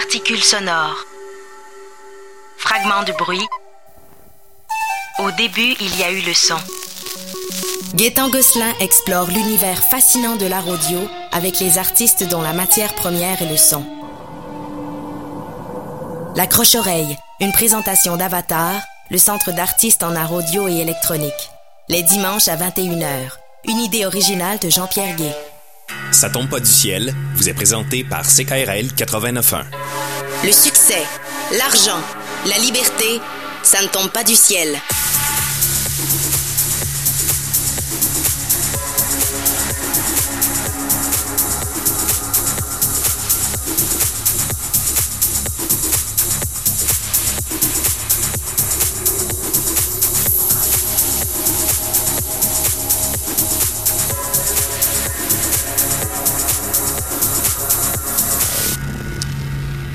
[0.00, 1.06] Particules sonores.
[2.58, 3.46] Fragments de bruit.
[5.20, 6.56] Au début, il y a eu le son.
[7.94, 10.98] Gaétan Gosselin explore l'univers fascinant de l'art audio
[11.30, 13.84] avec les artistes dont la matière première est le son.
[16.34, 18.74] La Croche-Oreille, une présentation d'Avatar,
[19.12, 21.50] le centre d'artistes en art audio et électronique.
[21.88, 23.30] Les dimanches à 21h.
[23.68, 25.53] Une idée originale de Jean-Pierre Gay.
[26.12, 29.64] Ça tombe pas du ciel vous est présenté par CKRL 89.1.
[30.44, 31.02] Le succès,
[31.58, 32.00] l'argent,
[32.46, 33.20] la liberté,
[33.62, 34.68] ça ne tombe pas du ciel.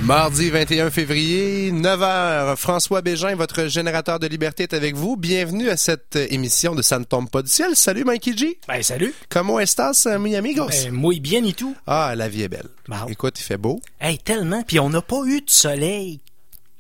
[0.10, 5.16] Mardi 21 février, 9h, François Bégin, votre générateur de liberté est avec vous.
[5.18, 7.76] Bienvenue à cette émission de Ça ne tombe pas du ciel.
[7.76, 8.58] Salut Mikey G.
[8.68, 9.14] Ben salut.
[9.30, 10.66] Comment estás, mi amigos?
[10.68, 11.76] Ben, muy bien et tout.
[11.86, 12.70] Ah, la vie est belle.
[12.88, 13.06] Bon.
[13.08, 13.82] Écoute, il fait beau.
[14.02, 14.64] Hey, tellement.
[14.64, 16.20] Puis on n'a pas eu de soleil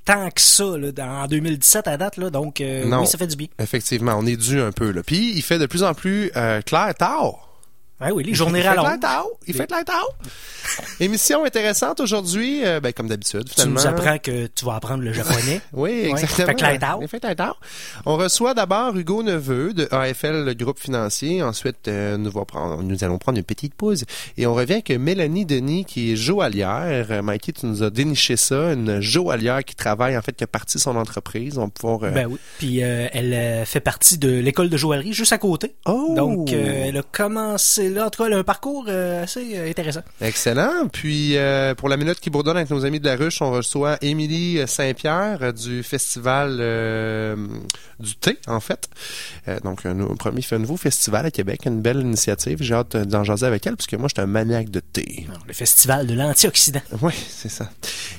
[0.05, 0.89] tant que ça là,
[1.23, 3.01] en 2017 à date, là, donc euh, Non.
[3.01, 3.47] oui, ça fait du bien.
[3.59, 5.03] Effectivement, on est dû un peu là.
[5.03, 7.48] Puis il fait de plus en plus euh, clair tard.
[8.01, 8.99] Ouais, oui, les journées Il fait clair rallonges.
[9.01, 9.25] tard.
[9.47, 10.07] Il fait clair tard.
[11.01, 13.79] Émission intéressante aujourd'hui, euh, ben, comme d'habitude Tu finalement.
[13.81, 15.61] nous apprends que tu vas apprendre le japonais.
[15.73, 16.99] Oui, exactement.
[17.01, 17.59] Il fait tard.
[18.05, 21.43] On reçoit d'abord Hugo Neveu de AFL le groupe financier.
[21.43, 24.05] Ensuite, euh, nous, va prendre, nous allons prendre une petite pause.
[24.37, 27.07] Et on revient avec Mélanie Denis, qui est joaillière.
[27.09, 28.73] Euh, Mikey, tu nous as déniché ça.
[28.73, 31.57] Une joaillière qui travaille, en fait, qui a parti son entreprise.
[31.57, 32.03] On va pouvoir...
[32.03, 32.37] euh, Ben oui.
[32.59, 35.75] Puis elle fait partie de l'école de joaillerie juste à côté.
[35.85, 36.13] Oh!
[36.15, 40.01] Donc elle a commencé là, en tout cas, un parcours euh, assez euh, intéressant.
[40.21, 40.87] Excellent.
[40.91, 43.97] Puis euh, pour la minute qui bourdonne avec nos amis de la ruche, on reçoit
[44.01, 47.35] Émilie Saint-Pierre du festival euh,
[47.99, 48.89] du thé, en fait.
[49.63, 52.59] Donc un, premier un nouveau festival à Québec, une belle initiative.
[52.61, 55.25] J'ai hâte d'en jaser avec elle parce que moi, je suis un maniaque de thé.
[55.29, 56.81] Alors, le festival de l'antioxydant.
[57.01, 57.69] Oui, c'est ça.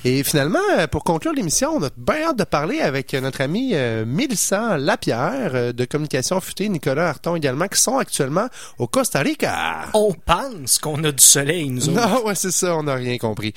[0.05, 0.59] Et finalement,
[0.91, 3.73] pour conclure l'émission, on a bien hâte de parler avec notre ami
[4.05, 9.60] Mélissa Lapierre de Communication Futée, Nicolas Harton également, qui sont actuellement au Costa Rica.
[9.93, 12.07] On pense qu'on a du soleil, nous autres.
[12.07, 13.53] Non, ouais, c'est ça, on n'a rien compris.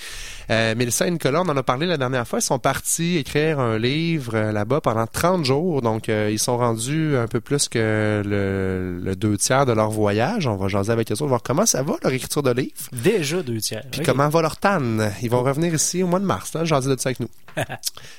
[0.50, 3.60] Euh, Mélissa et Nicolas, on en a parlé la dernière fois, ils sont partis écrire
[3.60, 7.68] un livre euh, là-bas pendant 30 jours, donc euh, ils sont rendus un peu plus
[7.68, 10.46] que le, le deux tiers de leur voyage.
[10.46, 13.42] On va jaser avec eux autres, voir comment ça va, leur écriture de livre, Déjà
[13.42, 13.84] deux tiers.
[13.90, 15.12] puis comment va leur tanne?
[15.22, 17.28] Ils vont revenir ici au mois de mars, là, jaser de ça avec nous.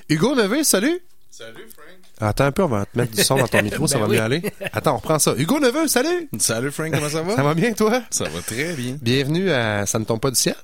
[0.09, 0.99] Hugo Neveu, salut!
[1.29, 2.04] Salut Frank.
[2.21, 4.09] Attends un peu, on va te mettre du son dans ton micro, ça Ben va
[4.09, 4.15] oui.
[4.17, 4.41] mieux aller.
[4.73, 5.33] Attends, on reprend ça.
[5.37, 6.29] Hugo Neveu, salut!
[6.39, 7.35] Salut Frank, comment ça va?
[7.35, 8.01] Ça va bien, toi?
[8.09, 8.97] Ça va très bien.
[9.01, 10.55] Bienvenue à Ça ne tombe pas du ciel.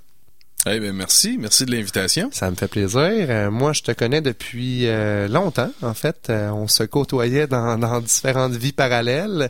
[0.67, 2.29] Eh ben merci, merci de l'invitation.
[2.31, 3.01] Ça me fait plaisir.
[3.01, 6.27] Euh, moi, je te connais depuis euh, longtemps, en fait.
[6.29, 9.49] Euh, on se côtoyait dans, dans différentes vies parallèles.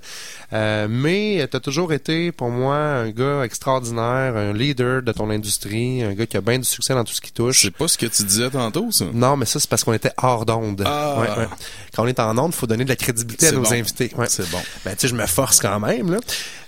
[0.54, 5.30] Euh, mais tu as toujours été, pour moi, un gars extraordinaire, un leader de ton
[5.30, 7.64] industrie, un gars qui a bien du succès dans tout ce qui touche.
[7.64, 9.04] C'est pas ce que tu disais tantôt, ça?
[9.12, 10.84] Non, mais ça, c'est parce qu'on était hors d'onde.
[10.86, 11.20] Ah.
[11.20, 11.48] Ouais, ouais.
[11.94, 13.74] Quand on est en onde, il faut donner de la crédibilité à nos bon.
[13.74, 14.14] invités.
[14.16, 14.28] Ouais.
[14.30, 14.62] C'est bon.
[14.86, 16.20] Ben, tu sais, je me force quand même, là.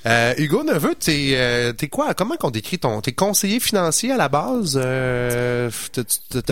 [0.06, 2.14] Euh, Hugo Neveu, t'es, euh, t'es quoi?
[2.14, 3.00] Comment qu'on décrit ton...
[3.00, 4.78] T'es conseiller financier à la base?
[4.82, 6.02] Euh, t'as,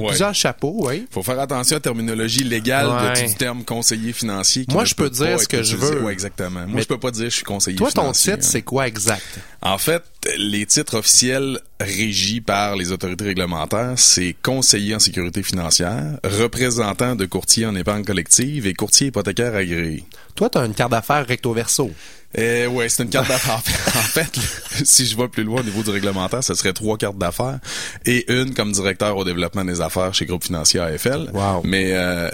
[0.01, 0.07] Ouais.
[0.07, 1.05] plusieurs chapeaux, oui.
[1.11, 3.21] Faut faire attention à la terminologie légale Ouais.
[3.23, 4.65] de- du terme conseiller financier.
[4.65, 6.01] qui Moi, je peux dire ce que je veux.
[6.01, 6.61] Ouais, exactement.
[6.61, 8.33] Moi, Mais je peux pas dire je suis conseiller Toi, ton financier.
[8.33, 8.49] titre, hein.
[8.51, 9.39] c'est quoi exact?
[9.61, 10.03] En fait,
[10.37, 17.25] les titres officiels régis par les autorités réglementaires, c'est conseiller en sécurité financière, représentant de
[17.25, 20.03] courtier en épargne collective et courtier hypothécaire agréé.
[20.35, 21.91] Toi, t'as une carte d'affaires recto verso.
[22.37, 23.55] Euh, ouais, c'est une carte d'affaires.
[23.87, 24.39] en fait,
[24.85, 27.59] si je vais plus loin au niveau du réglementaire, ce serait trois cartes d'affaires
[28.05, 31.29] et une comme directeur au développement des affaires chez Groupe Financier AFL.
[31.33, 31.61] Wow.
[31.65, 32.29] Mais euh,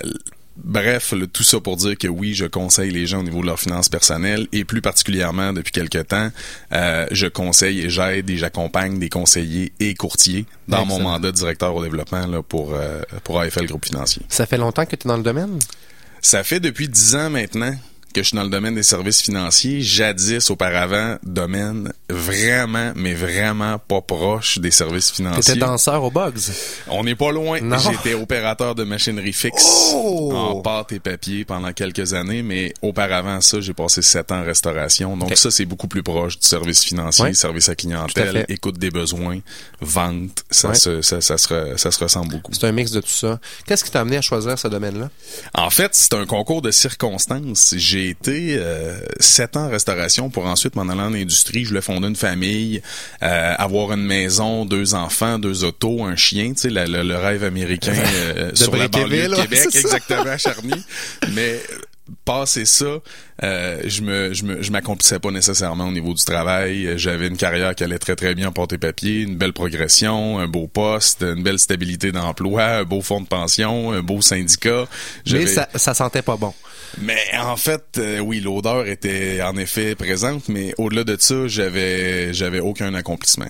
[0.55, 3.47] bref, le- tout ça pour dire que oui, je conseille les gens au niveau de
[3.47, 6.29] leurs finances personnelles et plus particulièrement depuis quelque temps,
[6.73, 11.37] euh, je conseille et j'aide et j'accompagne des conseillers et courtiers dans mon mandat de
[11.37, 14.21] directeur au développement là, pour euh, pour AFL Groupe Financier.
[14.29, 15.57] Ça fait longtemps que tu es dans le domaine?
[16.21, 17.73] Ça fait depuis dix ans maintenant
[18.17, 19.81] que je suis dans le domaine des services financiers.
[19.81, 25.53] Jadis, auparavant, domaine vraiment, mais vraiment pas proche des services financiers.
[25.53, 26.33] T'étais danseur au Bugs.
[26.87, 27.59] On n'est pas loin.
[27.77, 30.31] J'étais opérateur de machinerie fixe Oh!
[30.33, 34.43] en pâte et papier pendant quelques années, mais auparavant ça, j'ai passé sept ans en
[34.43, 35.15] restauration.
[35.17, 39.39] Donc ça, c'est beaucoup plus proche du service financier, service à clientèle, écoute des besoins,
[39.81, 40.43] vente.
[40.49, 42.51] Ça, se, ça, ça, se ça se ressemble beaucoup.
[42.53, 43.39] C'est un mix de tout ça.
[43.65, 45.09] Qu'est-ce qui t'a amené à choisir ce domaine-là?
[45.53, 47.75] En fait, c'est un concours de circonstances.
[47.77, 51.63] J'ai j'ai été euh, sept ans en restauration pour ensuite m'en aller en industrie.
[51.63, 52.81] Je voulais fonder une famille,
[53.23, 57.17] euh, avoir une maison, deux enfants, deux autos, un chien, tu sais, le, le- le
[57.17, 60.71] rêve américain euh, sur la banlieue de Québec, exactement, à Charny.
[61.33, 61.59] Mais
[62.25, 62.99] passé ça,
[63.43, 66.97] euh, je me je me je m'accomplissais pas nécessairement au niveau du travail.
[66.97, 70.67] J'avais une carrière qui allait très très bien en porte-papier, une belle progression, un beau
[70.67, 74.85] poste, une belle stabilité d'emploi, un beau fonds de pension, un beau syndicat.
[75.31, 76.53] Mais ça, ça sentait pas bon.
[76.99, 82.33] mais en fait, euh, oui, l'odeur était en effet présente, mais au-delà de ça, j'avais
[82.33, 83.47] j'avais aucun accomplissement.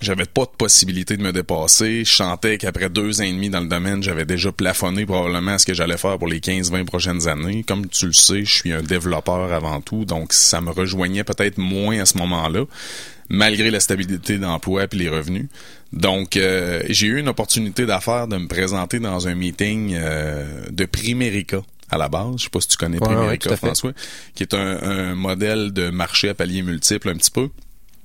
[0.00, 2.04] J'avais pas de possibilité de me dépasser.
[2.04, 5.58] Je sentais qu'après deux ans et demi dans le domaine, j'avais déjà plafonné probablement à
[5.58, 7.64] ce que j'allais faire pour les 15-20 prochaines années.
[7.64, 11.58] Comme tu le sais, je suis un développeur avant tout, donc ça me rejoignait peut-être
[11.58, 12.64] moins à ce moment-là,
[13.28, 15.48] malgré la stabilité d'emploi et les revenus.
[15.92, 20.84] Donc, euh, j'ai eu une opportunité d'affaires de me présenter dans un meeting euh, de
[20.84, 22.34] Primerica à la base.
[22.38, 23.56] Je sais pas si tu connais Ouais, Primerica.
[23.56, 23.92] François,
[24.36, 27.48] qui est un, un modèle de marché à paliers multiples un petit peu.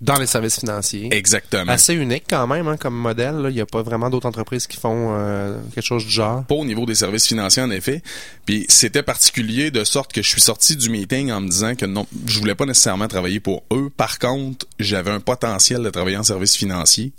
[0.02, 1.08] Dans les services financiers.
[1.12, 1.72] Exactement.
[1.72, 3.36] Assez unique quand même hein, comme modèle.
[3.38, 3.50] là.
[3.50, 6.44] Il n'y a pas vraiment d'autres entreprises qui font euh, quelque chose du genre.
[6.44, 8.02] pas au niveau des services financiers en effet.
[8.46, 11.86] Puis c'était particulier de sorte que je suis sorti du meeting en me disant que
[11.86, 13.90] non, je voulais pas nécessairement travailler pour eux.
[13.96, 17.14] Par contre, j'avais un potentiel de travailler en services financiers.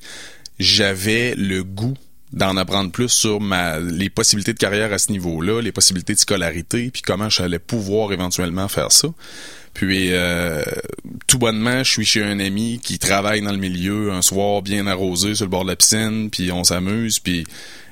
[0.59, 1.95] J'avais le goût
[2.35, 6.19] d'en apprendre plus sur ma les possibilités de carrière à ce niveau-là, les possibilités de
[6.19, 9.09] scolarité, puis comment j'allais pouvoir éventuellement faire ça.
[9.75, 10.63] Puis euh,
[11.27, 14.87] tout bonnement, je suis chez un ami qui travaille dans le milieu un soir bien
[14.87, 17.45] arrosé sur le bord de la piscine, puis on s'amuse, puis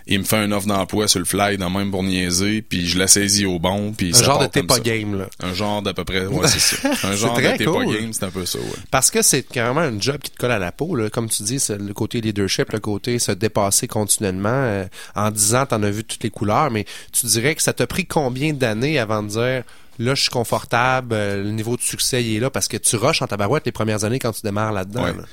[0.07, 2.99] il me fait un offre d'emploi sur le fly dans même pour niaiser, puis je
[2.99, 5.17] la saisis au bon, puis Un ça genre de t'es pas game.
[5.17, 5.27] Là.
[5.41, 6.91] Un genre d'à peu près, ouais, c'est ça.
[7.09, 8.65] Un genre de t'es pas game, c'est un peu ça, ouais.
[8.91, 10.97] Parce que c'est carrément un job qui te colle à la peau.
[10.97, 11.11] Là.
[11.11, 14.51] Comme tu dis, c'est le côté leadership, le côté se dépasser continuellement.
[14.51, 14.85] Euh,
[15.15, 17.87] en 10 ans, t'en as vu toutes les couleurs, mais tu dirais que ça t'a
[17.87, 19.63] pris combien d'années avant de dire
[20.03, 22.97] là, je suis confortable, euh, le niveau de succès il est là, parce que tu
[22.97, 25.05] rushes en tabarouette les premières années quand tu démarres là-dedans.
[25.05, 25.13] Ouais.
[25.13, 25.25] là.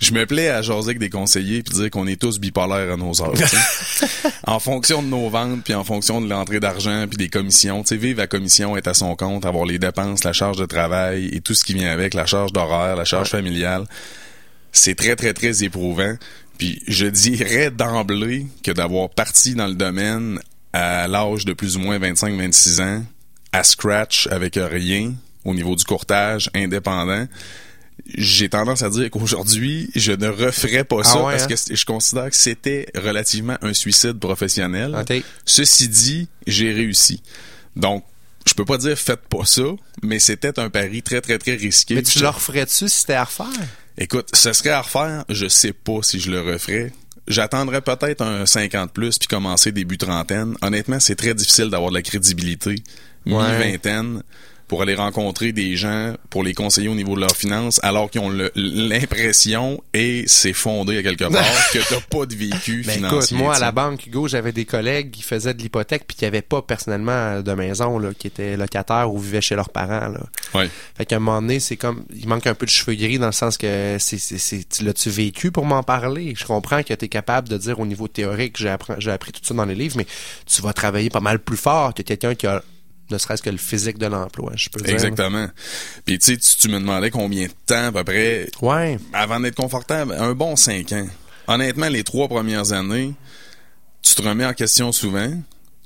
[0.00, 2.96] Je me plais à jaser avec des conseillers puis dire qu'on est tous bipolaires à
[2.96, 3.32] nos heures.
[4.46, 7.88] en fonction de nos ventes puis en fonction de l'entrée d'argent puis des commissions, tu
[7.88, 11.28] sais, vivre à commission, être à son compte, avoir les dépenses, la charge de travail
[11.32, 13.84] et tout ce qui vient avec, la charge d'horaire, la charge familiale,
[14.72, 16.14] c'est très très très éprouvant.
[16.58, 20.40] Puis je dirais d'emblée que d'avoir parti dans le domaine
[20.72, 23.04] à l'âge de plus ou moins 25-26 ans,
[23.52, 25.14] à scratch avec rien
[25.44, 27.26] au niveau du courtage indépendant,
[28.14, 31.56] j'ai tendance à dire qu'aujourd'hui, je ne referais pas Ah ça ouais, parce hein?
[31.68, 34.96] que je considère que c'était relativement un suicide professionnel.
[35.44, 37.22] Ceci dit, j'ai réussi.
[37.76, 38.04] Donc,
[38.46, 39.62] je peux pas dire faites pas ça,
[40.02, 41.94] mais c'était un pari très très très risqué.
[41.96, 43.46] Mais tu le referais-tu si c'était à refaire?
[43.98, 46.92] Écoute, ce serait à refaire, je sais pas si je le referais.
[47.26, 50.56] J'attendrais peut-être un 50 plus puis commencer début trentaine.
[50.62, 52.76] Honnêtement, c'est très difficile d'avoir de la crédibilité.
[53.28, 54.22] Mi-vingtaine
[54.68, 58.20] pour aller rencontrer des gens, pour les conseiller au niveau de leurs finances, alors qu'ils
[58.20, 61.42] ont l'impression, et c'est fondé à quelque part,
[61.72, 63.36] que t'as pas de vécu Ben financier.
[63.36, 66.26] écoute, moi à la banque, Hugo, j'avais des collègues qui faisaient de l'hypothèque puis qui
[66.26, 70.08] avaient pas personnellement de maison, là, qui étaient locataires ou vivaient chez leurs parents.
[70.08, 70.20] Là.
[70.54, 70.68] Ouais.
[70.96, 73.26] Fait qu'à un moment donné, c'est comme il manque un peu de cheveux gris dans
[73.26, 76.34] le sens que c'est c'est c'est tu l'as-tu vécu pour m'en parler?
[76.36, 79.32] Je comprends que tu es capable de dire au niveau théorique, j'ai appris j'ai appris
[79.32, 80.06] tout ça dans les livres, mais
[80.44, 82.62] tu vas travailler pas mal plus fort que quelqu'un qui a
[83.10, 84.92] ne serait-ce que le physique de l'emploi, je peux dire.
[84.94, 85.48] Exactement.
[86.04, 88.98] Puis tu sais, tu- me demandais combien de temps à peu près Ouais.
[89.12, 91.06] avant d'être confortable, un bon cinq ans.
[91.46, 93.14] Honnêtement, les trois premières années,
[94.02, 95.32] tu te remets en question souvent.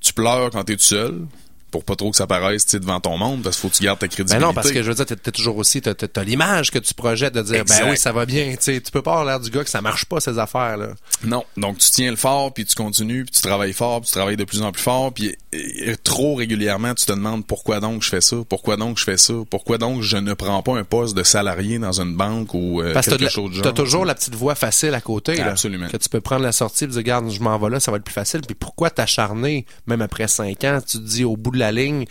[0.00, 1.26] Tu pleures quand t'es tout seul.
[1.72, 3.98] Pour pas trop que ça paraisse devant ton monde, parce qu'il faut que tu gardes
[3.98, 4.44] ta Ben crédibilité.
[4.46, 7.34] non, parce que je veux dire, t'es, toujours aussi, t'as, t'as l'image que tu projettes
[7.34, 7.80] de dire, Exact.
[7.84, 8.54] ben oui, ça va bien.
[8.62, 10.88] Tu tu peux pas avoir l'air du gars que ça marche pas ces affaires là.
[11.24, 14.12] Non, donc tu tiens le fort, puis tu continues, puis tu travailles fort, puis tu
[14.12, 18.02] travailles de plus en plus fort, puis euh, trop régulièrement, tu te demandes pourquoi donc
[18.02, 20.84] je fais ça, pourquoi donc je fais ça, pourquoi donc je ne prends pas un
[20.84, 23.62] poste de salarié dans une banque ou euh, Parce quelque chose de genre.
[23.64, 25.36] t'as toujours la petite voix facile à côté.
[25.36, 25.88] Là, Absolument.
[25.88, 27.96] Que tu peux prendre la sortie et dire, regarde, je m'en vais là, ça va
[27.96, 28.40] être plus facile.
[28.42, 32.04] Puis pourquoi t'acharner, même après cinq ans, tu te dis au bout de la ligne,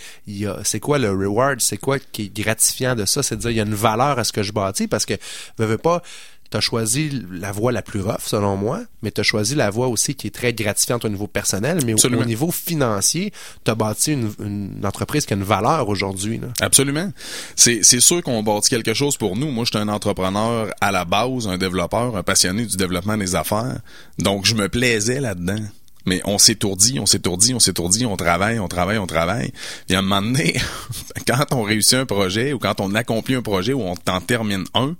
[0.63, 3.57] c'est quoi le reward, c'est quoi qui est gratifiant de ça, c'est de dire, il
[3.57, 5.13] y a une valeur à ce que je bâtis parce que,
[5.57, 6.01] veux, veux pas,
[6.51, 10.15] t'as choisi la voie la plus rough, selon moi, mais t'as choisi la voie aussi
[10.15, 13.31] qui est très gratifiante au niveau personnel, mais au, au niveau financier,
[13.63, 16.41] t'as bâti une, une entreprise qui a une valeur aujourd'hui.
[16.59, 17.09] Absolument.
[17.55, 19.49] C'est, c'est sûr qu'on bâtit quelque chose pour nous.
[19.49, 23.33] Moi, je suis un entrepreneur à la base, un développeur, un passionné du développement des
[23.33, 23.79] affaires.
[24.19, 25.63] Donc, je me plaisais là-dedans.
[26.05, 29.51] Mais on s'étourdit, on s'étourdit, on s'étourdit, on travaille, on travaille, on travaille.
[29.87, 30.55] Puis à un moment donné,
[31.27, 34.63] quand on réussit un projet ou quand on accomplit un projet ou on t'en termine
[34.73, 34.95] un,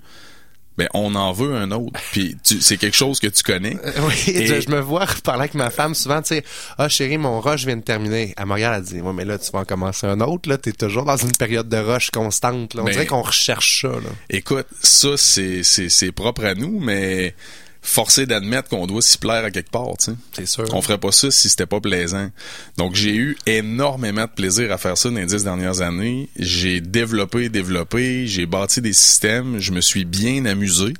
[0.77, 1.99] ben on en veut un autre.
[2.13, 3.75] Puis c'est quelque chose que tu connais.
[3.83, 6.43] Euh, Oui, Et- je, me vois parler avec ma femme souvent, tu sais,
[6.77, 8.33] ah chérie, mon rush vient de terminer.
[8.37, 10.57] Elle me regarde, elle dit, ouais, mais là, tu vas en commencer un autre, là,
[10.57, 12.83] t'es toujours dans une période de rush constante, là.
[12.83, 14.09] On Ben- dirait qu'on recherche ça, là.
[14.29, 17.35] Écoute, ça c'est c'est c'est propre à nous, mais
[17.81, 20.17] forcé d'admettre qu'on doit s'y plaire à quelque part, tu sais.
[20.33, 20.65] C'est sûr.
[20.73, 22.29] On ferait pas ça si c'était pas plaisant.
[22.77, 26.29] Donc j'ai eu énormément de plaisir à faire ça dans les dix dernières années.
[26.37, 30.93] J'ai développé, développé, j'ai bâti des systèmes, je me suis bien amusé.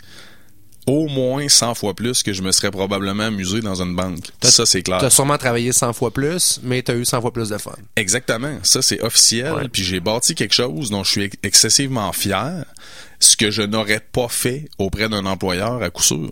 [0.87, 4.25] Au moins 100 fois plus que je me serais probablement amusé dans une banque.
[4.41, 4.97] Ça, c'est clair.
[4.99, 7.75] T'as sûrement travaillé 100 fois plus, mais t'as eu 100 fois plus de fun.
[7.95, 8.57] Exactement.
[8.63, 9.53] Ça, c'est officiel.
[9.53, 9.67] Ouais.
[9.71, 12.65] Puis j'ai bâti quelque chose dont je suis ex- excessivement fier,
[13.21, 16.29] ce que je n'aurais pas fait auprès d'un employeur à coup sûr.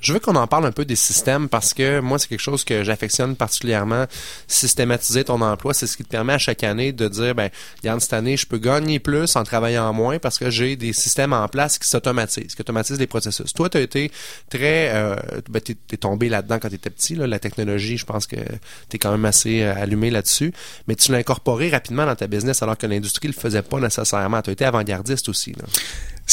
[0.00, 2.64] Je veux qu'on en parle un peu des systèmes parce que moi, c'est quelque chose
[2.64, 4.06] que j'affectionne particulièrement.
[4.46, 7.50] Systématiser ton emploi, c'est ce qui te permet à chaque année de dire, ben,
[7.82, 11.32] regarde, cette année, je peux gagner plus en travaillant moins parce que j'ai des systèmes
[11.32, 13.52] en place qui s'automatisent, qui automatisent les processus.
[13.52, 14.10] Toi, tu as été
[14.48, 14.90] très...
[14.94, 15.16] Euh,
[15.50, 17.14] ben, t'es tombé là-dedans quand tu étais petit.
[17.14, 17.26] Là.
[17.26, 20.52] La technologie, je pense que tu es quand même assez euh, allumé là-dessus.
[20.88, 24.40] Mais tu l'as incorporé rapidement dans ta business alors que l'industrie le faisait pas nécessairement.
[24.40, 25.52] Tu as été avant-gardiste aussi.
[25.52, 25.64] Là.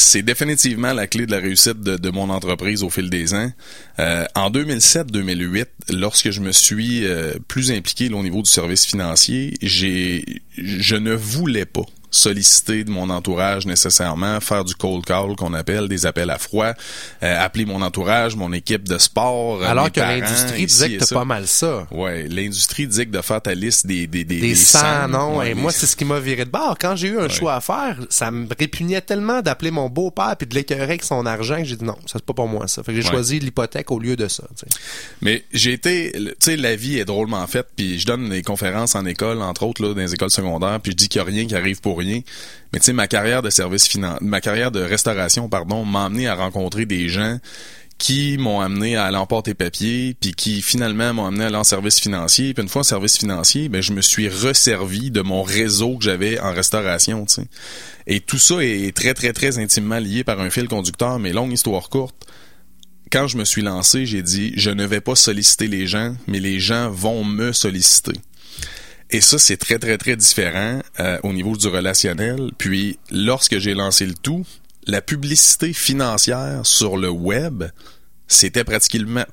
[0.00, 3.50] C'est définitivement la clé de la réussite de, mon entreprise au fil des ans.
[3.98, 9.54] Euh, en 2007-2008, lorsque je me suis euh, plus impliqué au niveau du service financier,
[9.60, 10.24] j'ai,
[10.56, 15.88] je ne voulais pas solliciter de mon entourage nécessairement, faire du cold call qu'on appelle,
[15.88, 16.72] des appels à froid,
[17.22, 19.62] euh, appeler mon entourage, mon équipe de sport.
[19.62, 21.86] euh, Alors mes que l'industrie disait que t'as pas mal ça.
[21.90, 25.50] Ouais, l'industrie dit que de faire ta liste des des des, des 100 non ouais,
[25.50, 27.60] et moi c'est ce qui m'a viré de bord quand j'ai eu un choix à
[27.60, 31.64] faire ça me répugnait tellement d'appeler mon beau-père puis de l'écœurer avec son argent que
[31.64, 33.14] j'ai dit non ça c'est pas pour moi ça fait que j'ai Ouais.
[33.14, 34.44] choisi l'hypothèque au lieu de ça.
[35.22, 38.94] Mais j'ai été, tu sais, la vie est drôlement faite, puis je donne des conférences
[38.94, 41.30] en école, entre autres là, dans les écoles secondaires, puis je dis qu'il n'y a
[41.30, 44.80] rien qui arrive pour Mais tu sais, ma carrière de service finan, ma carrière de
[44.80, 47.38] restauration, pardon, m'a amené à rencontrer des gens
[47.98, 51.56] qui m'ont amené à aller en porter papier, puis qui finalement m'ont amené à aller
[51.56, 52.54] en service financier.
[52.54, 56.04] Puis une fois en service financier, ben je me suis resservi de mon réseau que
[56.04, 57.26] j'avais en restauration.
[58.06, 61.18] Et tout ça est très très très intimement lié par un fil conducteur.
[61.18, 62.24] Mais longue histoire courte,
[63.10, 66.38] quand je me suis lancé, j'ai dit je ne vais pas solliciter les gens, mais
[66.38, 68.12] les gens vont me solliciter.
[69.10, 72.50] Et ça, c'est très, très, très différent euh, au niveau du relationnel.
[72.58, 74.44] Puis, lorsque j'ai lancé le tout,
[74.86, 77.64] la publicité financière sur le web,
[78.26, 79.24] c'était pratiquement,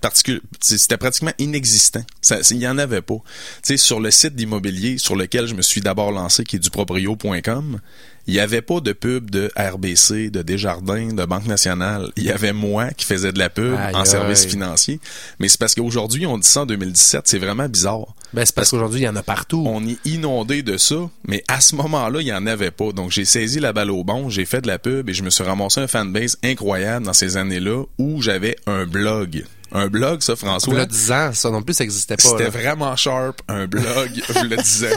[1.38, 2.05] inexistant.
[2.51, 3.17] Il y en avait pas.
[3.63, 6.70] Tu sur le site d'immobilier sur lequel je me suis d'abord lancé, qui est du
[6.70, 7.82] proprio.com,
[8.27, 12.12] il n'y avait pas de pub de RBC, de Desjardins, de Banque Nationale.
[12.17, 14.50] Il y avait moi qui faisais de la pub en service aïe.
[14.50, 15.00] financier.
[15.39, 18.08] Mais c'est parce qu'aujourd'hui, on dit ça en 2017, c'est vraiment bizarre.
[18.34, 20.96] ben c'est parce qu'aujourd'hui il y en a partout On est inondé de ça,
[21.27, 22.91] mais à ce moment-là, il n'y en avait pas.
[22.91, 25.29] Donc, j'ai saisi la balle au bon, j'ai fait de la pub et je me
[25.29, 29.46] suis ramassé un fanbase incroyable dans ces années-là où j'avais un blog.
[29.72, 30.74] Un blog, ça, François?
[30.74, 34.46] Vous le disant ça non plus ça existait pas C'était vraiment sharp, un blog, je
[34.46, 34.96] le disais.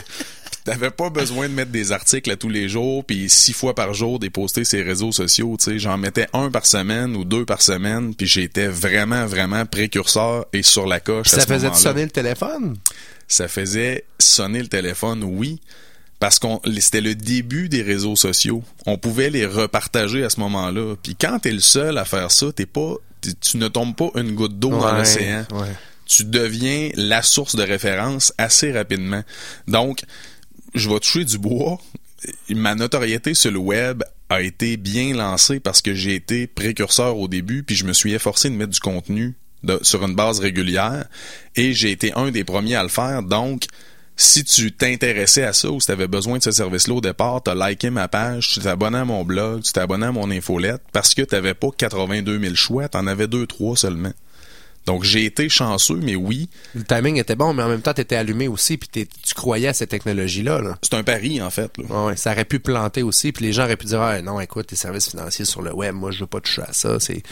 [0.68, 3.94] T'avais pas besoin de mettre des articles à tous les jours, puis six fois par
[3.94, 5.56] jour, des poster sur les réseaux sociaux.
[5.58, 9.64] Tu sais, j'en mettais un par semaine ou deux par semaine, puis j'étais vraiment, vraiment
[9.64, 11.28] précurseur et sur la coche.
[11.28, 12.76] à ça ce faisait sonner le téléphone?
[13.28, 15.58] Ça faisait sonner le téléphone, oui,
[16.20, 18.62] parce qu'on c'était le début des réseaux sociaux.
[18.84, 20.96] On pouvait les repartager à ce moment-là.
[21.02, 24.10] Puis quand t'es le seul à faire ça, t'es pas, t'es- tu ne tombes pas
[24.16, 25.68] une goutte d'eau dans l'océan ouais.
[26.04, 29.22] tu deviens la source de référence assez rapidement.
[29.66, 30.02] Donc,
[30.74, 31.78] je vais toucher du bois.
[32.50, 37.28] Ma notoriété sur le web a été bien lancée parce que j'ai été précurseur au
[37.28, 39.34] début, puis je me suis efforcé de mettre du contenu
[39.82, 41.06] sur une base régulière,
[41.56, 43.22] et j'ai été un des premiers à le faire.
[43.22, 43.64] Donc,
[44.16, 47.42] si tu t'intéressais à ça ou si tu avais besoin de ce service-là au départ,
[47.42, 50.12] tu as liké ma page, tu t'es abonné à mon blog, tu t'es abonné à
[50.12, 54.12] mon infolette, parce que tu n'avais pas 82 000 choix, tu en avais 2-3 seulement.
[54.88, 58.16] Donc, j'ai été chanceux, mais oui, le timing était bon mais en même temps t'étais
[58.16, 61.50] allumé aussi puis t'es- tu croyais à cette technologie là là c'est un pari, en
[61.50, 61.70] fait.
[61.78, 61.84] là.
[61.88, 64.40] Ouais, ouais, ça aurait pu planter aussi, puis les gens auraient pu dire ah, non,
[64.40, 67.22] écoute, tes services financiers sur le web, moi je veux pas toucher à ça, c'est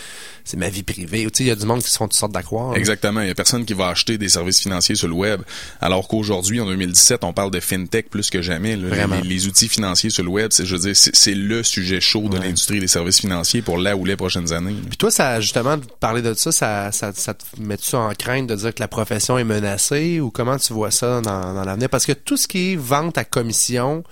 [0.44, 1.24] c'est ma vie privée.
[1.24, 2.76] Tu sais, il y a du monde qui se font toutes sortes d'accroire.
[2.76, 3.20] Exactement.
[3.20, 5.40] Il y a personne qui va acheter des services financiers sur le web.
[5.80, 8.76] Alors qu'aujourd'hui, en 2017, on parle de fintech plus que jamais.
[8.76, 8.88] là.
[8.88, 9.16] Vraiment.
[9.22, 12.28] Les, les outils financiers sur le web, c'est, je veux dire, c'est, le sujet chaud
[12.28, 14.76] de l'industrie des services financiers pour la ou les prochaines années.
[14.88, 18.46] Puis toi, ça justement de parler de ça, ça, ça, ça te met-tu en crainte
[18.46, 21.88] de dire que la profession est menacée ou comment tu vois ça dans, dans l'avenir?
[21.88, 24.04] Parce que tout ce qui est vente à commission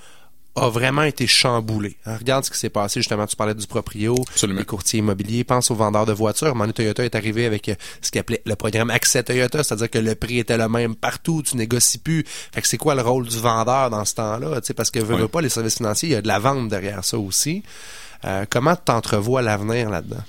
[0.57, 1.97] a vraiment été chamboulé.
[2.07, 4.61] Hein, regarde ce qui s'est passé, justement, tu parlais du proprio, Absolument.
[4.61, 6.55] les courtiers immobiliers, pense aux vendeurs de voitures.
[6.55, 9.99] Manu Toyota est arrivé avec euh, ce qu'il appelait le programme Accès Toyota, c'est-à-dire que
[9.99, 12.25] le prix était le même partout, tu négocies plus.
[12.53, 14.61] Fait que c'est quoi le rôle du vendeur dans ce temps-là?
[14.77, 15.21] Parce que veut, Oui.
[15.23, 17.65] veut pas les services financiers, il y a de la vente derrière ça aussi.
[18.25, 20.23] Euh, comment t'entrevois l'avenir là-dedans?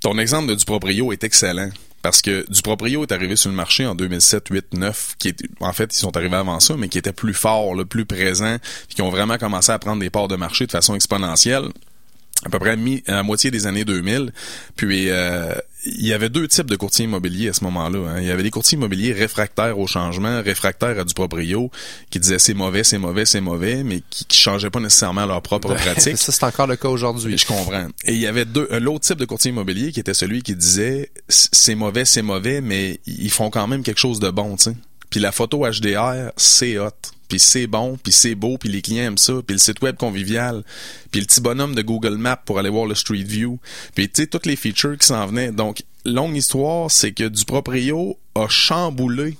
[0.00, 1.70] Ton exemple de du proprio est excellent.
[2.04, 5.42] Parce que du proprio est arrivé sur le marché en 2007, 8, 9, qui est,
[5.60, 8.58] en fait, ils sont arrivés avant ça, mais qui était plus fort, le plus présent,
[8.90, 11.64] qui ont vraiment commencé à prendre des parts de marché de façon exponentielle
[12.44, 14.34] à peu près mi, à la moitié des années 2000.
[14.76, 15.54] Puis euh,
[15.86, 17.98] il y avait deux types de courtiers immobiliers à ce moment-là.
[17.98, 18.20] Hein.
[18.20, 21.70] Il y avait des courtiers immobiliers réfractaires au changement, réfractaires à du proprio,
[22.10, 25.42] qui disaient c'est mauvais, c'est mauvais, c'est mauvais, mais qui, qui changeaient pas nécessairement leur
[25.42, 26.16] propre pratique.
[26.24, 27.36] Ça, c'est encore le cas aujourd'hui.
[27.38, 27.88] Je comprends.
[28.04, 31.10] Et il y avait deux, l'autre type de courtier immobilier qui était celui qui disait
[31.28, 34.76] c'est mauvais, c'est mauvais, mais ils font quand même quelque chose de bon, tu sais.
[35.14, 36.90] Puis la photo HDR, c'est hot.
[37.28, 39.94] Puis c'est bon, puis c'est beau, puis les clients aiment ça, puis le site web
[39.94, 40.64] convivial,
[41.12, 43.60] puis le petit bonhomme de Google Maps pour aller voir le Street View,
[43.94, 45.52] puis tu sais toutes les features qui s'en venaient.
[45.52, 49.36] Donc longue histoire, c'est que du proprio a chamboulé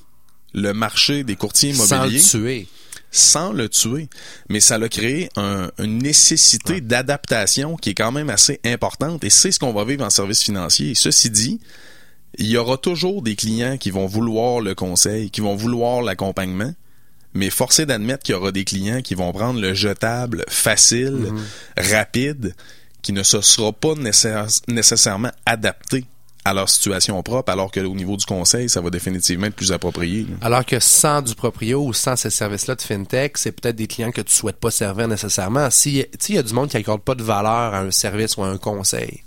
[0.53, 2.21] le marché des courtiers immobiliers.
[2.21, 2.69] sans le tuer.
[3.11, 4.09] Sans le tuer,
[4.49, 9.25] mais ça a créé un, une nécessité d'adaptation qui est quand même assez importante.
[9.25, 10.95] Et c'est ce qu'on va vivre en service financier.
[10.95, 11.59] Ceci dit,
[12.39, 16.73] il y aura toujours des clients qui vont vouloir le conseil, qui vont vouloir l'accompagnement,
[17.35, 21.45] mais forcé d'admettre qu'il y aura des clients qui vont prendre le jetable facile, Mhm.
[21.77, 22.55] rapide,
[23.03, 26.05] qui ne se sera pas nécessaire- nécessairement adapté
[26.47, 29.73] à leur situation propre, alors que au niveau du conseil, ça va définitivement être plus
[29.73, 30.27] approprié.
[30.43, 34.11] Alors que sans du proprio ou sans ces services-là de fintech, c'est peut-être des clients
[34.13, 35.71] que tu souhaites pas servir nécessairement.
[35.71, 38.43] Si, il y a du monde qui accorde pas de valeur à un service ou
[38.43, 39.23] à un conseil.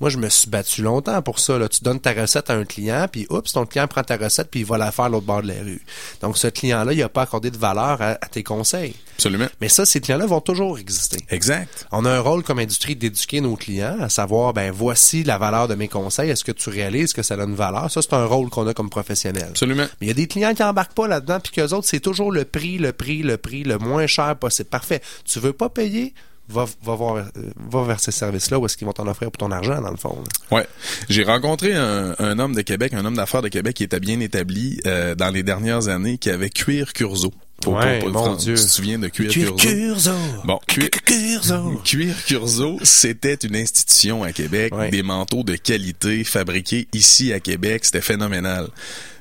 [0.00, 1.58] Moi, je me suis battu longtemps pour ça.
[1.58, 1.68] Là.
[1.68, 4.60] Tu donnes ta recette à un client, puis oups, ton client prend ta recette, puis
[4.60, 5.82] il va la faire à l'autre bord de la rue.
[6.20, 8.94] Donc, ce client-là, il n'a pas accordé de valeur à, à tes conseils.
[9.16, 9.46] Absolument.
[9.60, 11.18] Mais ça, ces clients-là vont toujours exister.
[11.30, 11.86] Exact.
[11.92, 15.68] On a un rôle comme industrie d'éduquer nos clients, à savoir, ben voici la valeur
[15.68, 16.28] de mes conseils.
[16.28, 17.90] Est-ce que tu réalises que ça a une valeur?
[17.90, 19.46] Ça, c'est un rôle qu'on a comme professionnel.
[19.50, 19.86] Absolument.
[20.00, 22.30] Mais il y a des clients qui embarquent pas là-dedans, puis qu'eux autres, c'est toujours
[22.30, 24.68] le prix, le prix, le prix, le moins cher possible.
[24.68, 25.00] Parfait.
[25.24, 26.12] Tu veux pas payer?
[26.48, 27.22] Va, va, voir, euh,
[27.70, 29.96] va vers ces services-là où est-ce qu'ils vont t'en offrir pour ton argent, dans le
[29.96, 30.16] fond.
[30.50, 30.56] là.
[30.58, 30.66] Ouais.
[31.08, 34.20] J'ai rencontré un, un homme de Québec, un homme d'affaires de Québec qui était bien
[34.20, 37.32] établi euh, dans les dernières années, qui avait Cuir Curzo.
[37.62, 38.54] Pour- Ouais, pour- mon Fran- Dieu.
[38.54, 39.56] Tu te souviens de Cuir, Cuir?
[39.56, 40.12] Curzo?
[40.44, 41.80] Bon, Cuir, Curzo.
[41.84, 44.90] Cuir Curzo, c'était une institution à Québec, Ouais.
[44.90, 48.68] des manteaux de qualité fabriqués ici à Québec, c'était phénoménal.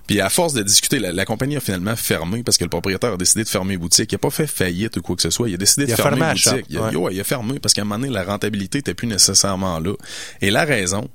[0.08, 3.14] Puis à force de discuter, la, la compagnie a finalement fermé parce que le propriétaire
[3.14, 4.12] a décidé de fermer boutique.
[4.12, 5.50] Il a pas fait faillite ou quoi que ce soit.
[5.50, 6.44] Il a décidé Il de a fermer boutique.
[6.44, 6.96] shop, il, a, ouais.
[6.96, 9.94] ouais, il a fermé parce qu'à un moment donné, la rentabilité était plus nécessairement là.
[10.42, 11.10] Et la raison,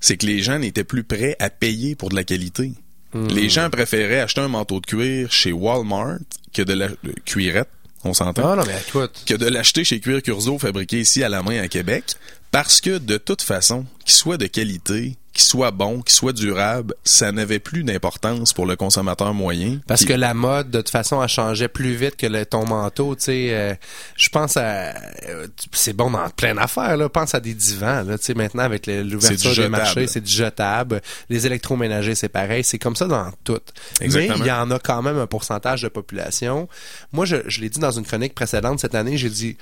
[0.00, 2.72] c'est que les gens n'étaient plus prêts à payer pour de la qualité.
[3.12, 3.26] Hmm.
[3.28, 6.18] Les gens préféraient acheter un manteau de cuir chez Walmart
[6.54, 7.68] que de la de cuirette.
[8.04, 8.52] On s'entend?
[8.52, 9.24] Ah non, mais écoute.
[9.26, 12.14] que de l'acheter chez Cuir Curzo fabriqué ici à la main à Québec
[12.50, 16.94] parce que de toute façon, qu'il soit de qualité, qu'il soit bon, qu'il soit durable,
[17.04, 19.78] ça n'avait plus d'importance pour le consommateur moyen.
[19.86, 23.14] Parce que la mode, de toute façon, elle changeait plus vite que le, ton manteau.
[23.14, 23.74] Tu sais, euh,
[24.16, 24.92] je pense à,
[25.28, 26.96] euh, c'est bon dans plein d'affaires.
[26.96, 28.02] Là, pense à des divans.
[28.02, 31.00] Là, tu sais, maintenant avec l'ouverture des marchés, c'est du jetable.
[31.28, 32.64] Les électroménagers, c'est pareil.
[32.64, 33.60] C'est comme ça dans tout.
[34.00, 34.38] Exactement.
[34.38, 36.68] Mais il y en a quand même un pourcentage de population.
[37.12, 39.16] Moi, je, je l'ai dit dans une chronique précédente cette année.
[39.16, 39.56] J'ai dit,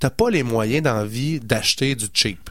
[0.00, 2.50] t'as pas les moyens d'envie d'acheter du cheap.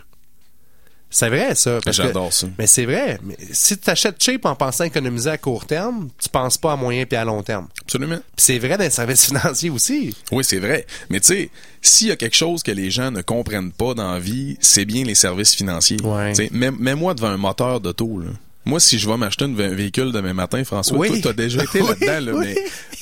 [1.11, 1.79] C'est vrai, ça.
[1.87, 2.45] J'adore ça.
[2.59, 3.19] mais c'est vrai.
[3.23, 6.75] Mais si tu achètes cheap en pensant économiser à court terme, tu penses pas à
[6.75, 7.67] moyen puis à long terme.
[7.81, 8.19] Absolument.
[8.37, 10.15] C'est vrai dans les services financiers aussi.
[10.31, 10.85] Oui, c'est vrai.
[11.09, 11.49] Mais tu sais,
[11.81, 14.85] s'il y a quelque chose que les gens ne comprennent pas dans la vie, c'est
[14.85, 15.97] bien les services financiers.
[16.03, 16.33] Ouais.
[16.51, 18.29] Mets-moi devant un moteur d'auto, là.
[18.65, 21.09] Moi, si je vais m'acheter un vé- véhicule demain matin, François, Oui.
[21.09, 22.45] toi, t'as déjà été Oui, là-dedans, là, oui.
[22.55, 22.55] mais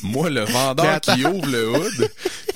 [0.04, 2.10] moi, le vendeur qui ouvre le hood,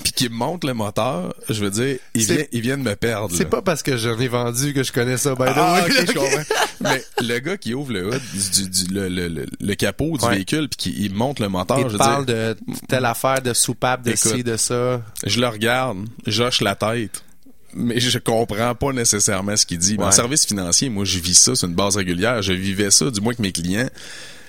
[0.04, 2.94] puis qui me montre le moteur, je veux dire, il vient, il vient de me
[2.94, 3.34] perdre.
[3.36, 5.90] C'est pas parce que j'en ai vendu que je connais ça, by Ah, way.
[5.90, 6.54] ok, je comprends.
[6.80, 8.20] Mais le gars qui ouvre le hood,
[8.54, 10.36] du, du- le, le, le, le capot du Ouais.
[10.36, 12.56] véhicule, puis qui il monte le moteur, Il je parle dire, de
[12.88, 14.32] telle affaire, de soupape, de Écoute.
[14.36, 15.02] ci, de ça.
[15.26, 17.22] je le regarde, j'hoche la tête.
[17.74, 19.96] Mais je comprends pas nécessairement ce qu'il dit.
[19.98, 22.42] Mais en service financier, moi, je vis ça sur une base régulière.
[22.42, 23.88] Je vivais ça, du moins avec mes clients.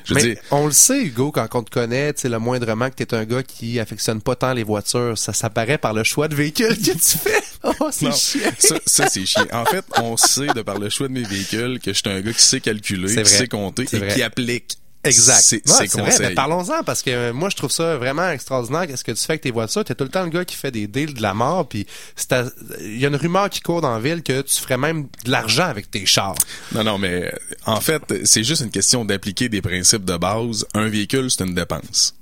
[0.06, 3.24] Je Mais on le sait, Hugo, quand on te connaît, le moindrement que t'es un
[3.24, 6.92] gars qui affectionne pas tant les voitures, ça s'apparaît par le choix de véhicule que
[6.92, 7.30] tu fais.
[7.80, 8.42] Oh, c'est non, chiant.
[8.60, 9.46] ça, ça c'est chiant.
[9.54, 12.20] En fait, on sait, de par le choix de mes véhicules, que je suis un
[12.20, 14.14] gars qui sait calculer, C'est qui sait compter C'est et vrai.
[14.14, 15.40] qui applique Exact.
[15.42, 16.18] ses, Ouais, c'est vrai.
[16.20, 18.88] Ben, parlons-en parce que euh, moi je trouve ça vraiment extraordinaire.
[18.88, 20.72] Qu'est-ce que tu fais avec tes voitures T'es tout le temps le gars qui fait
[20.72, 21.68] des deals de la mort.
[21.68, 21.86] Puis
[22.16, 22.34] c'est
[22.80, 25.32] il y a une rumeur qui court dans la ville que tu ferais même de
[25.32, 26.36] l'argent avec tes chars.
[26.74, 27.34] Non, non, mais
[27.66, 30.66] en fait, c'est juste une question d'appliquer des principes de base.
[30.74, 32.16] Un véhicule, c'est une dépense.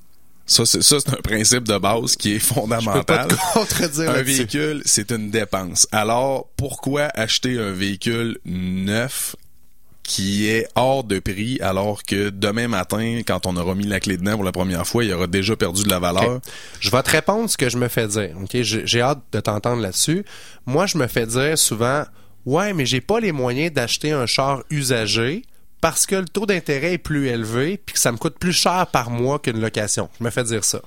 [0.48, 3.28] Ça, c'est, ça, c'est un principe de base qui est Je peux pas fondamental.
[3.30, 5.88] te contredire Un véhicule, c'est une dépense.
[5.94, 9.36] Alors, pourquoi acheter un véhicule neuf
[10.04, 14.18] qui est hors de prix alors que demain matin, quand on aura mis la clé
[14.18, 16.42] dedans pour la première fois, il aura déjà perdu de la valeur?
[16.80, 18.36] Je vais te répondre ce que je me fais dire.
[18.52, 20.26] J'ai hâte de t'entendre là-dessus.
[20.66, 22.04] Moi, je me fais dire souvent,
[22.46, 25.44] Ouais, mais j'ai pas les moyens d'acheter un char usagé
[25.80, 28.88] parce que le taux d'intérêt est plus élevé puis que ça me coûte plus cher
[28.88, 30.10] par mois qu'une location.
[30.20, 30.82] Je me fais dire ça.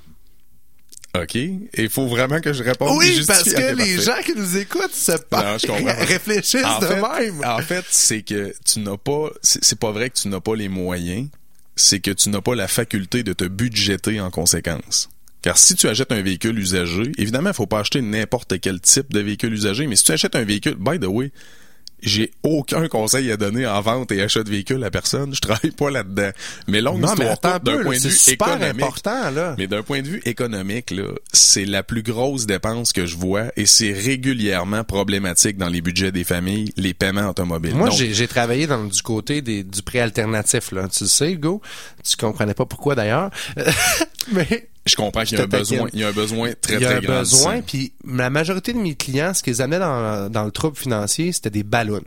[1.15, 1.35] OK.
[1.35, 2.97] Il faut vraiment que je réponde.
[2.99, 5.95] Oui, parce que les gens qui nous écoutent se comprends.
[6.07, 7.45] réfléchissent en de fait, même.
[7.45, 10.57] En fait, c'est que tu n'as pas, c'est c'est pas vrai que tu n'as pas
[10.57, 11.29] les moyens,
[11.77, 15.09] c'est que tu n'as pas la faculté de te budgéter en conséquence.
[15.43, 19.13] Car si tu achètes un véhicule usagé, évidemment, il faut pas acheter n'importe quel type
[19.13, 21.31] de véhicule usagé, mais si tu achètes un véhicule, by the way,
[22.05, 25.35] j'ai aucun conseil à donner en vente et achat de véhicule à personne.
[25.35, 26.31] Je travaille pas là-dedans.
[26.69, 29.55] Mais longue non, mais histoire courte, d'un point de c'est vue super important, là.
[29.59, 33.47] Mais d'un point de vue économique, là, c'est la plus grosse dépense que je vois
[33.57, 37.75] et c'est régulièrement problématique dans les budgets des familles, les paiements automobiles.
[37.75, 40.89] Moi, Donc, j'ai j'ai travaillé dans, du côté des, du prêt alternatif, là.
[40.89, 41.61] Tu le sais, Hugo?
[42.03, 43.31] Tu comprenais pas pourquoi, d'ailleurs.
[44.33, 46.81] mais je comprends qu'il y a un besoin, il y a un besoin très il
[46.83, 47.19] y a très un grand.
[47.21, 51.33] besoin, puis la majorité de mes clients, ce qu'ils amenaient dans, dans le trouble financier,
[51.33, 52.03] c'était des ballons.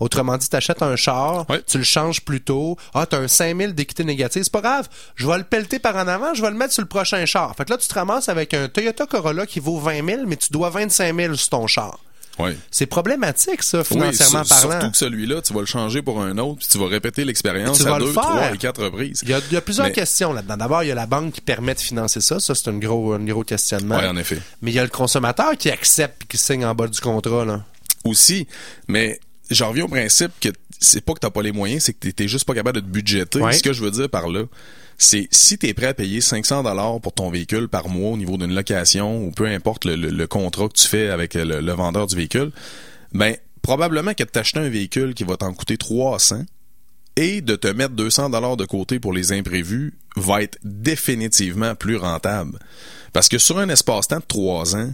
[0.00, 1.60] Autrement dit, t'achètes un char, Ouais.
[1.66, 2.78] tu le changes plus tôt.
[2.94, 4.42] Ah, t'as un 5000 d'équité négative.
[4.44, 4.88] C'est pas grave.
[5.14, 7.54] Je vais le pelleter par en avant, je vais le mettre sur le prochain char.
[7.54, 10.36] Fait que là, tu te ramasses avec un Toyota Corolla qui vaut 20 000, mais
[10.36, 11.98] tu dois 25 000 sur ton char.
[12.42, 12.56] Ouais.
[12.70, 14.70] C'est problématique, ça, Oui, financièrement parlant.
[14.70, 17.84] Surtout que celui-là, tu vas le changer pour un autre, puis tu vas répéter l'expérience
[17.86, 19.20] à deux, trois et quatre reprises.
[19.22, 20.56] Il y a, il y a plusieurs Mais- questions là-dedans.
[20.56, 22.40] D'abord, il y a la banque qui permet de financer ça.
[22.40, 23.96] Ça, c'est un gros, un gros questionnement.
[23.98, 24.38] Ouais, en effet.
[24.62, 27.44] Mais il y a le consommateur qui accepte et qui signe en bas du contrat.
[27.44, 27.64] Là.
[28.04, 28.46] Aussi,
[28.88, 30.48] mais j'en reviens au principe que
[30.78, 32.86] c'est pas que t'as pas les moyens, c'est que t'es- t'es juste pas capable de
[32.86, 33.40] te budgéter.
[33.40, 33.52] Ouais.
[33.52, 34.44] Ce que je veux dire par là,
[35.02, 38.36] c'est si t'es prêt à payer 500 dollars pour ton véhicule par mois au niveau
[38.36, 42.16] d'une location ou peu importe le, contrat que tu fais avec le, le vendeur du
[42.16, 42.52] véhicule,
[43.12, 46.42] ben probablement que de t'acheter un véhicule qui va t'en coûter 300
[47.16, 51.96] et de te mettre 200 dollars de côté pour les imprévus va être définitivement plus
[51.96, 52.58] rentable.
[53.14, 54.92] Parce que sur un espace-temps de 3 ans,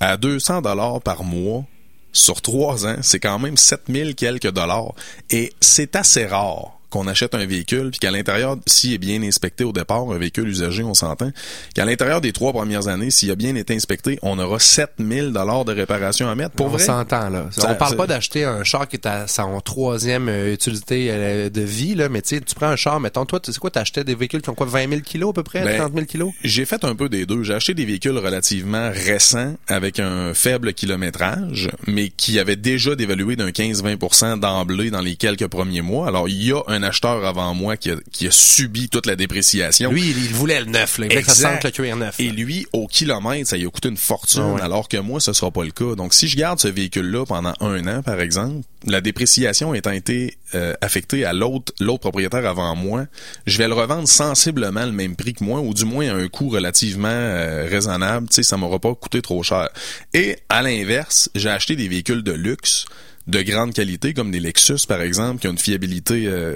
[0.00, 1.64] à 200 dollars par mois,
[2.12, 4.94] sur 3 ans, c'est quand même 7000 quelques dollars.
[5.30, 9.64] Et c'est assez rare qu'on achète un véhicule, puis qu'à l'intérieur, s'il est bien inspecté
[9.64, 11.30] au départ, un véhicule usagé, on s'entend,
[11.74, 15.64] qu'à l'intérieur des trois premières années, s'il a bien été inspecté, on aura 7000 dollars
[15.64, 16.52] de réparation à mettre.
[16.52, 16.84] Pour on vrai?
[16.84, 17.46] s'entend là.
[17.50, 21.50] Ça- on parle pas d'acheter un char qui est à son troisième euh, utilité euh,
[21.50, 23.70] de vie, là, mais tu sais, tu prends un char, mettons, toi, tu sais quoi,
[23.72, 26.06] t'achetais des véhicules qui ont quoi, 20 000 kilos à peu près, Ben, 30 000
[26.06, 26.32] kilos?
[26.44, 27.42] J'ai fait un peu des deux.
[27.42, 33.34] J'ai acheté des véhicules relativement récents avec un faible kilométrage, mais qui avaient déjà dévalué
[33.34, 36.06] d'un 15-20% d'emblée dans les quelques premiers mois.
[36.06, 39.16] Alors, il y a un acheteur avant moi qui a, qui a subi toute la
[39.16, 39.90] dépréciation.
[39.90, 41.06] Lui, il, il voulait le neuf, là.
[41.06, 41.54] Il voulait que ça Exact.
[41.54, 42.20] sente le cuir neuf.
[42.20, 44.60] Et lui, au kilomètre, ça lui a coûté une fortune, Ah ouais.
[44.62, 45.94] alors que moi, ce sera pas le cas.
[45.96, 50.36] Donc, si je garde ce véhicule-là pendant un an, par exemple, la dépréciation étant été
[50.54, 53.06] euh, affectée à l'autre l'autre propriétaire avant moi,
[53.46, 56.28] je vais le revendre sensiblement le même prix que moi, ou du moins à un
[56.28, 58.28] coût relativement euh, raisonnable.
[58.28, 59.68] Tu sais, ça m'aura pas coûté trop cher.
[60.12, 62.84] Et à l'inverse, j'ai acheté des véhicules de luxe
[63.26, 66.54] de grande qualité, comme des Lexus, par exemple, qui ont une fiabilité euh,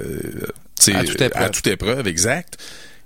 [0.92, 1.42] À toute épreuve.
[1.42, 2.58] à toute épreuve, exact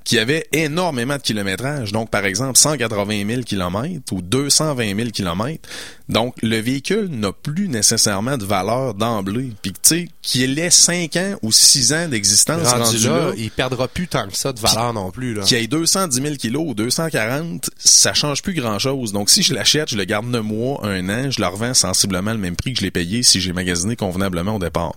[0.05, 1.93] qui avait énormément de kilométrage.
[1.93, 5.69] Donc, par exemple, 180 000 kilomètres ou 220 000 kilomètres.
[6.09, 9.53] Donc, le véhicule n'a plus nécessairement de valeur d'emblée.
[9.63, 13.33] Puis, tu sais, qu'il ait 5 ans ou 6 ans d'existence rendu, rendu, là, là,
[13.37, 16.65] il perdra plus tant que ça de valeur non plus, qu'il ait 210 000 kilos
[16.69, 19.13] ou 240, ça change plus grand-chose.
[19.13, 22.33] Donc, si je l'achète, je le garde 9 mois, un an, je le revends sensiblement
[22.33, 24.95] le même prix que je l'ai payé si j'ai magasiné convenablement au départ.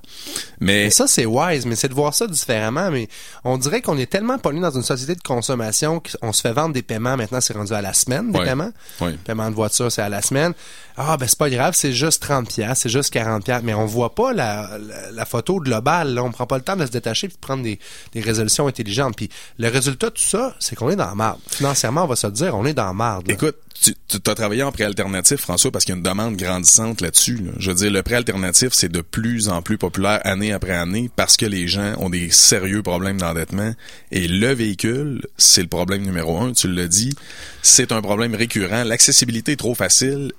[0.59, 2.91] Mais Mais ça, c'est wise, mais c'est de voir ça différemment.
[2.91, 3.07] Mais
[3.43, 6.73] on dirait qu'on est tellement pogné dans une société de consommation qu'on se fait vendre
[6.73, 7.15] des paiements.
[7.17, 8.45] Maintenant, c'est rendu à la semaine, des Ouais.
[8.45, 8.71] paiements.
[9.01, 9.15] Ouais.
[9.23, 10.53] Paiement de voiture, c'est à la semaine.
[10.97, 13.61] Ah, ben c'est pas grave, c'est juste 30 pièces, c'est juste 40 pièces.
[13.63, 16.13] Mais on voit pas la, la, la photo globale.
[16.13, 16.23] Là.
[16.23, 17.79] On prend pas le temps de se détacher et de prendre des,
[18.13, 19.15] des résolutions intelligentes.
[19.15, 19.29] Puis
[19.59, 21.39] le résultat de tout ça, c'est qu'on est dans la marde.
[21.49, 23.29] Financièrement, on va se dire, on est dans la marde.
[23.29, 23.93] Écoute, tu
[24.25, 27.37] as travaillé en prêt alternatif, François, parce qu'il y a une demande grandissante là-dessus.
[27.37, 27.51] là.
[27.59, 31.09] Je veux dire, le prêt alternatif, c'est de plus en plus populaire année après année
[31.15, 33.73] parce que les gens ont des sérieux problèmes d'endettement.
[34.11, 37.13] Et le véhicule, c'est le problème numéro un, tu l'as dit.
[37.61, 38.83] C'est un problème récurrent.
[38.85, 40.31] L'accessibilité est trop facile.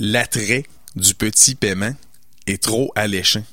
[0.00, 0.64] L'attrait
[0.96, 1.94] du petit paiement
[2.46, 3.44] est trop alléchant.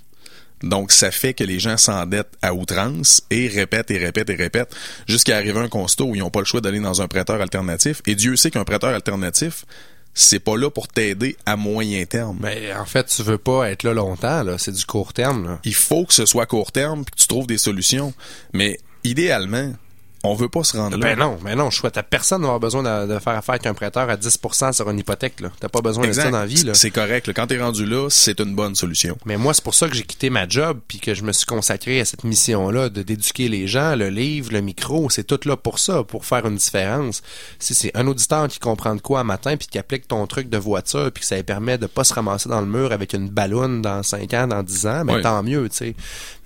[0.63, 4.75] Donc, ça fait que les gens s'endettent à outrance et répètent et répètent et répètent
[5.07, 7.41] jusqu'à arriver à un constat où ils n'ont pas le choix d'aller dans un prêteur
[7.41, 8.01] alternatif.
[8.05, 9.65] Et Dieu sait qu'un prêteur alternatif,
[10.13, 12.37] c'est pas là pour t'aider à moyen terme.
[12.41, 14.57] Mais en fait, tu veux pas être là longtemps, là.
[14.57, 15.59] C'est du court terme, là.
[15.63, 18.13] Il faut que ce soit court terme que tu trouves des solutions.
[18.53, 19.73] Mais idéalement,
[20.23, 21.03] on veut pas se rendre là.
[21.03, 23.65] Ben non, ben non, je souhaite à personne d'avoir besoin de, de faire affaire avec
[23.65, 25.39] un prêteur à 10% sur une hypothèque.
[25.39, 25.49] là.
[25.59, 26.63] T'as pas besoin de ça dans la vie.
[26.63, 26.73] Là.
[26.73, 27.27] C'est correct.
[27.27, 27.33] là.
[27.33, 29.17] Quand t'es rendu là, c'est une bonne solution.
[29.25, 31.45] Mais moi, c'est pour ça que j'ai quitté ma job puis que je me suis
[31.45, 35.57] consacré à cette mission-là de d'éduquer les gens, le livre, le micro, c'est tout là
[35.57, 37.23] pour ça, pour faire une différence.
[37.57, 40.49] Si c'est un auditeur qui comprend de quoi un matin puis qui applique ton truc
[40.49, 43.13] de voiture puis que ça lui permet de pas se ramasser dans le mur avec
[43.13, 45.95] une balloune dans 5 ans, dans 10 ans, ben tant mieux, tu sais.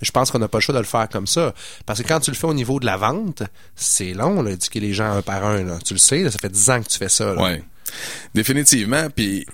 [0.01, 1.53] Je pense qu'on n'a pas le choix de le faire comme ça.
[1.85, 3.43] Parce que quand tu le fais au niveau de la vente,
[3.75, 5.79] c'est long, là, éduquer les gens un par un, là.
[5.83, 7.57] Tu le sais, là, ça fait 10 ans que tu fais ça, là.
[8.33, 9.09] Définitivement.
[9.09, 9.45] Puis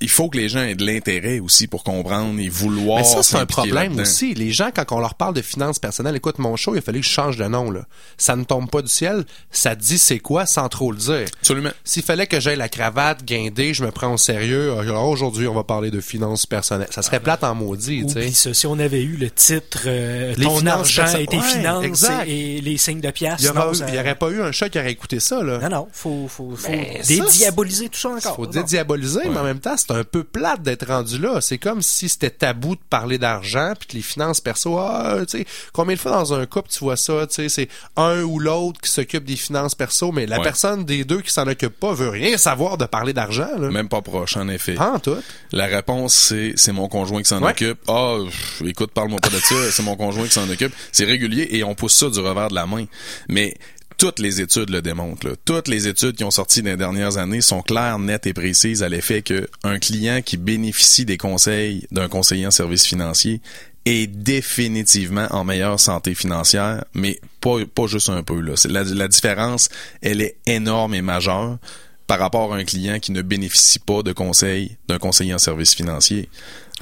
[0.00, 2.98] il faut que les gens aient de l'intérêt aussi pour comprendre et vouloir.
[2.98, 4.34] Mais ça, c'est un problème aussi.
[4.34, 7.00] Les gens, quand on leur parle de finances personnelles, écoute, mon show, il a fallu
[7.00, 7.82] que je change de nom, là.
[8.16, 9.24] Ça ne tombe pas du ciel.
[9.50, 11.26] Ça dit c'est quoi sans trop le dire.
[11.40, 11.70] Absolument.
[11.84, 14.72] S'il fallait que j'aille la cravate guindée, je me prends au sérieux.
[14.78, 16.88] Alors aujourd'hui, on va parler de finances personnelles.
[16.90, 18.54] Ça serait plate en maudit, tu sais.
[18.54, 21.42] Si on avait eu le titre euh, Les Ton finances argent perso- et tes Ouais,
[21.42, 22.24] finances exact.
[22.28, 23.36] et les signes de pièces.
[23.40, 24.92] Il y aura non, eu- ça- il y aurait pas eu un chat qui aurait
[24.92, 25.58] écouté ça, là.
[25.58, 28.36] Non, non, faut, faut, faut Mais ça, dédiaboliser tout ça encore.
[28.36, 28.50] faut Non.
[28.50, 31.40] dédiaboliser, mais en même temps, c'est un peu plate d'être rendu là.
[31.40, 35.38] C'est comme si c'était tabou de parler d'argent, puis que les finances perso, ah, tu
[35.38, 38.38] sais, combien de fois dans un couple tu vois ça, tu sais, c'est un ou
[38.38, 40.44] l'autre qui s'occupe des finances perso, mais la Ouais.
[40.44, 43.68] personne des deux qui s'en occupe pas veut rien savoir de parler d'argent, là.
[43.70, 44.74] Même pas proche, en effet.
[44.74, 45.16] Pas en tout.
[45.52, 47.50] La réponse, c'est c'est mon conjoint qui s'en Ouais.
[47.50, 47.78] occupe.
[47.88, 50.72] Ah, pff, écoute, parle-moi pas de ça, c'est mon conjoint qui s'en occupe.
[50.92, 52.84] C'est régulier et on pousse ça du revers de la main.
[53.28, 53.54] Mais
[54.00, 55.28] toutes les études le démontrent.
[55.28, 55.34] là.
[55.44, 58.82] Toutes les études qui ont sorti dans les dernières années sont claires, nettes et précises
[58.82, 63.42] à l'effet que un client qui bénéficie des conseils d'un conseiller en services financiers
[63.84, 68.40] est définitivement en meilleure santé financière, mais pas, pas juste un peu.
[68.40, 68.54] Là.
[68.70, 69.68] La, la différence,
[70.00, 71.58] elle est énorme et majeure
[72.06, 75.74] par rapport à un client qui ne bénéficie pas de conseils d'un conseiller en services
[75.74, 76.30] financiers.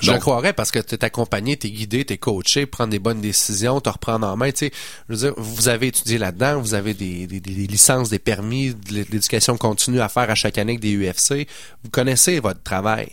[0.00, 3.80] Je le croirais parce que t'es accompagné, t'es guidé, t'es coaché, prendre des bonnes décisions,
[3.80, 4.50] te reprendre en main.
[4.50, 4.72] Tu sais,
[5.08, 8.74] je veux dire, vous avez étudié là-dedans, vous avez des, des, des licences, des permis,
[8.74, 11.48] de l'éducation continue à faire à chaque année avec des UFC.
[11.82, 13.08] Vous connaissez votre travail.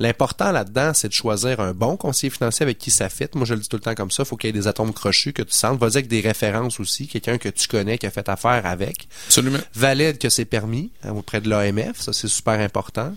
[0.00, 3.26] L'important là-dedans, c'est de choisir un bon conseiller financier avec qui ça fit.
[3.34, 4.24] Moi, je le dis tout le temps comme ça.
[4.24, 5.80] Faut qu'il y ait des atomes crochus que tu sentes.
[5.80, 7.08] Vas-y avec des références aussi.
[7.08, 9.08] Quelqu'un que tu connais, qui a fait affaire avec.
[9.26, 9.58] absolument.
[9.74, 12.00] Valide que c'est permis hein, auprès de l'AMF.
[12.00, 13.12] Ça, c'est super important.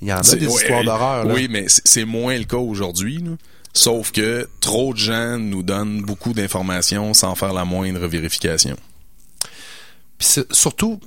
[0.00, 1.24] Il y en a des ouais, histoires d'horreur.
[1.26, 1.34] là.
[1.34, 3.22] Oui, mais c'est moins le cas aujourd'hui.
[3.74, 8.76] Sauf que trop de gens nous donnent beaucoup d'informations sans faire la moindre vérification.
[10.18, 11.00] Puis surtout,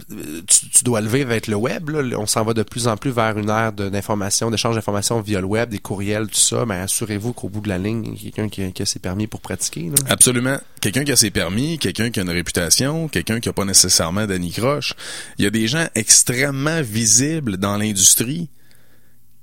[0.45, 1.89] tu, tu dois le vivre avec le web.
[1.89, 2.17] Là.
[2.19, 5.45] On s'en va de plus en plus vers une ère d'information, d'échange d'informations via le
[5.45, 6.65] web, des courriels, tout ça.
[6.65, 8.85] Mais assurez-vous qu'au bout de la ligne, il y a quelqu'un qui, a- qui a
[8.85, 9.83] ses permis pour pratiquer.
[9.83, 9.95] Là.
[10.09, 10.57] Absolument.
[10.81, 14.25] Quelqu'un qui a ses permis, quelqu'un qui a une réputation, quelqu'un qui a pas nécessairement
[14.27, 14.93] d'anicroche.
[15.37, 18.49] Il y a des gens extrêmement visibles dans l'industrie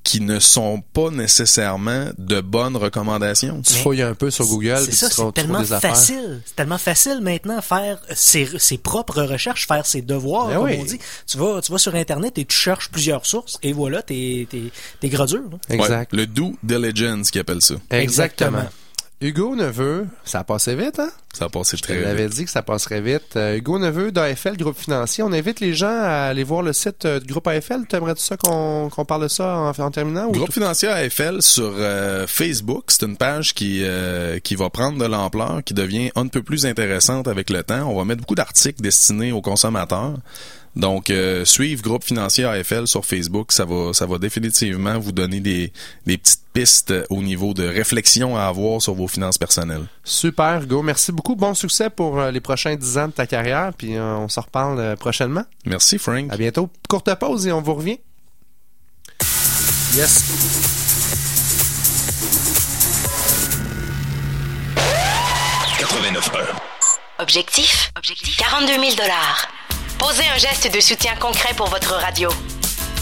[0.04, 3.62] qui ne sont pas nécessairement de bonnes recommandations.
[3.62, 6.42] Tu fouilles un peu sur Google, C'est ça, c'est tellement facile.
[6.44, 10.78] C'est tellement facile maintenant faire ses, ses propres recherches, faire ses devoirs, Ben comme oui.
[10.80, 10.98] on dit.
[11.26, 14.62] Tu vas, tu vas sur Internet et tu cherches plusieurs sources et voilà, t'es, t'es,
[15.00, 15.42] t'es gradure.
[15.50, 15.58] là.
[15.68, 16.12] Exact.
[16.12, 17.74] Ouais, le due diligence qui appelle ça.
[17.90, 18.58] Exactement.
[18.58, 18.68] Exactement.
[19.22, 21.08] Hugo Neveu, ça a passé vite, hein?
[21.32, 22.34] Ça a passé Je très vite.
[22.34, 23.36] dit que ça passerait vite.
[23.36, 25.22] Euh, Hugo Neveu d'AFL, groupe financier.
[25.22, 27.86] On invite les gens à aller voir le site euh, du groupe AFL.
[27.88, 30.26] T'aimerais-tu ça qu'on qu'on parle de ça en, en terminant?
[30.26, 33.84] ou Groupe financier AFL sur euh, Facebook, c'est une page qui
[34.42, 37.88] qui va prendre de l'ampleur, qui devient un peu plus intéressante avec le temps.
[37.88, 40.14] On va mettre beaucoup d'articles destinés aux consommateurs.
[40.74, 45.40] Donc, euh, suivre Groupe Financier AFL sur Facebook, ça va, ça va définitivement vous donner
[45.40, 45.72] des,
[46.06, 49.84] des petites pistes au niveau de réflexion à avoir sur vos finances personnelles.
[50.04, 50.82] Super, Hugo.
[50.82, 51.36] Merci beaucoup.
[51.36, 53.72] Bon succès pour euh, les prochains 10 ans de ta carrière.
[53.76, 55.44] Puis euh, on se reparle euh, prochainement.
[55.66, 56.26] Merci, Frank.
[56.30, 56.68] À bientôt.
[56.88, 57.98] Courte pause et on vous revient.
[59.94, 60.24] Yes.
[67.18, 69.48] Objectif, Objectif 42 000 dollars.
[69.98, 72.28] Posez un geste de soutien concret pour votre radio.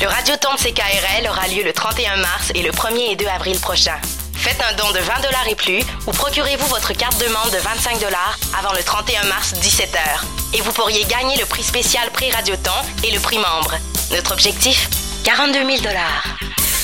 [0.00, 3.59] Le Radioton de CKRL aura lieu le 31 mars et le 1er et 2 avril
[3.59, 3.98] prochain.
[4.35, 7.59] Faites un don de 20 dollars et plus ou procurez-vous votre carte de membre de
[7.59, 10.55] 25 dollars avant le 31 mars 17h.
[10.55, 12.72] Et vous pourriez gagner le prix spécial prix Radioton
[13.05, 13.74] et le prix membre.
[14.12, 14.88] Notre objectif
[15.24, 16.24] 42 000 dollars.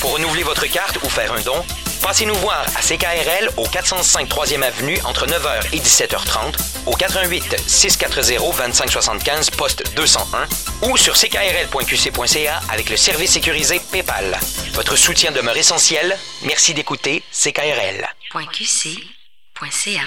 [0.01, 1.65] Pour renouveler votre carte ou faire un don,
[2.03, 6.55] passez nous voir à CKRL au 405 3e Avenue entre 9h et 17h30,
[6.87, 8.17] au 88 640
[8.57, 14.39] 2575 poste 201 ou sur ckrl.qc.ca avec le service sécurisé PayPal.
[14.73, 16.17] Votre soutien demeure essentiel.
[16.43, 18.07] Merci d'écouter CKRL.
[18.33, 20.03] .qc.ca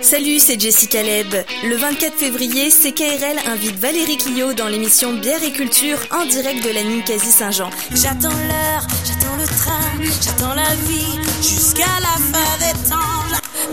[0.00, 1.32] Salut, c'est Jessica Leb.
[1.64, 6.70] Le 24 février, CKRL invite Valérie Clio dans l'émission Bière et Culture en direct de
[6.70, 7.70] la Ninkasi Saint-Jean.
[7.94, 8.86] J'attends l'heure,
[9.32, 13.11] j'attends le train, j'attends la vie jusqu'à la fin des temps.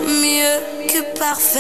[0.08, 1.60] Mieux que parfait.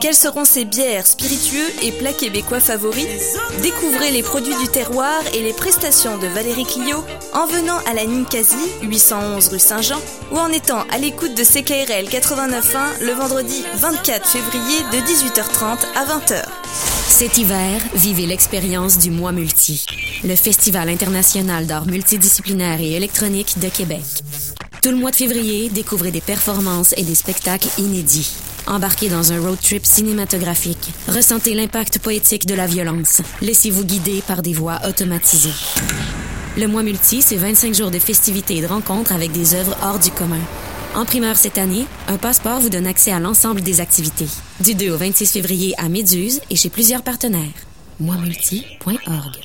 [0.00, 3.36] Quels seront ces bières, spiritueux et plats québécois favoris?
[3.62, 8.06] Découvrez les produits du terroir et les prestations de Valérie Clio en venant à la
[8.06, 10.00] Ninkasi, 811 rue Saint-Jean,
[10.32, 16.04] ou en étant à l'écoute de CKRL 89.1 le vendredi 24 février de 18h30 à
[16.04, 16.44] 20h.
[17.08, 19.84] Cet hiver, vivez l'expérience du Mois Multi,
[20.24, 24.04] le Festival international d'art multidisciplinaire et électronique de Québec.
[24.82, 28.30] Tout le mois de février, découvrez des performances et des spectacles inédits.
[28.66, 30.92] Embarquez dans un road trip cinématographique.
[31.06, 33.20] Ressentez l'impact poétique de la violence.
[33.42, 35.52] Laissez-vous guider par des voix automatisées.
[36.56, 39.98] Le mois multi, c'est 25 jours de festivités et de rencontres avec des œuvres hors
[39.98, 40.40] du commun.
[40.94, 44.28] En primeur cette année, un passeport vous donne accès à l'ensemble des activités.
[44.60, 47.52] Du 2 au 26 février à Méduse et chez plusieurs partenaires.
[48.00, 49.36] moismulti.org.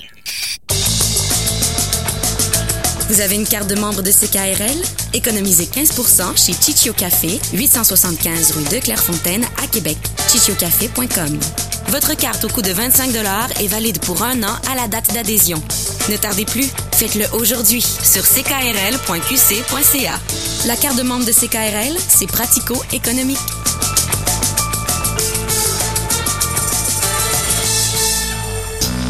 [3.09, 4.81] Vous avez une carte de membre de CKRL?
[5.13, 9.97] Économisez 15% chez Chichio Café, 875 rue de Clairefontaine à Québec.
[10.27, 11.39] chichiocafé.com.
[11.89, 13.11] Votre carte au coût de 25
[13.61, 15.61] est valide pour un an à la date d'adhésion.
[16.09, 20.19] Ne tardez plus, faites-le aujourd'hui sur ckrl.qc.ca.
[20.65, 23.37] La carte de membre de CKRL, c'est pratico-économique.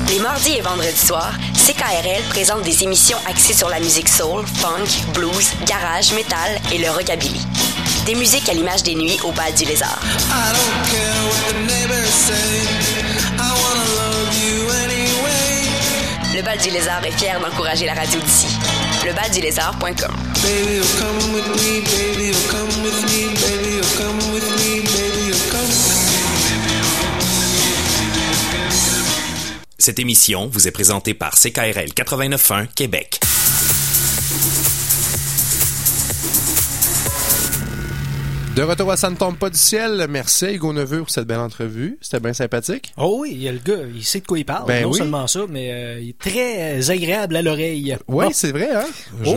[0.09, 1.33] Les mardis et vendredis soirs,
[1.65, 6.91] CKRL présente des émissions axées sur la musique soul, funk, blues, garage, metal et le
[6.91, 7.41] rockabilly.
[8.05, 9.99] Des musiques à l'image des nuits au bal du lézard.
[16.35, 18.45] Le bal du lézard est fier d'encourager la radio d'ici.
[19.03, 20.13] Lebaldulézard.com
[29.77, 33.19] Cette émission vous est présentée par CKRL 89.1 Québec.
[38.55, 40.05] De retour à Ça ne tombe pas du ciel.
[40.09, 41.97] Merci à Hugo Neveu pour cette belle entrevue.
[41.99, 42.93] C'était bien sympathique.
[42.95, 44.65] Oh oui, il y a le gars, il sait de quoi il parle.
[44.65, 44.97] Ben non oui.
[44.97, 47.97] seulement ça, mais euh, il est très euh, agréable à l'oreille.
[48.07, 48.31] Oui, Oh.
[48.33, 48.85] c'est vrai, hein?
[49.25, 49.35] Oh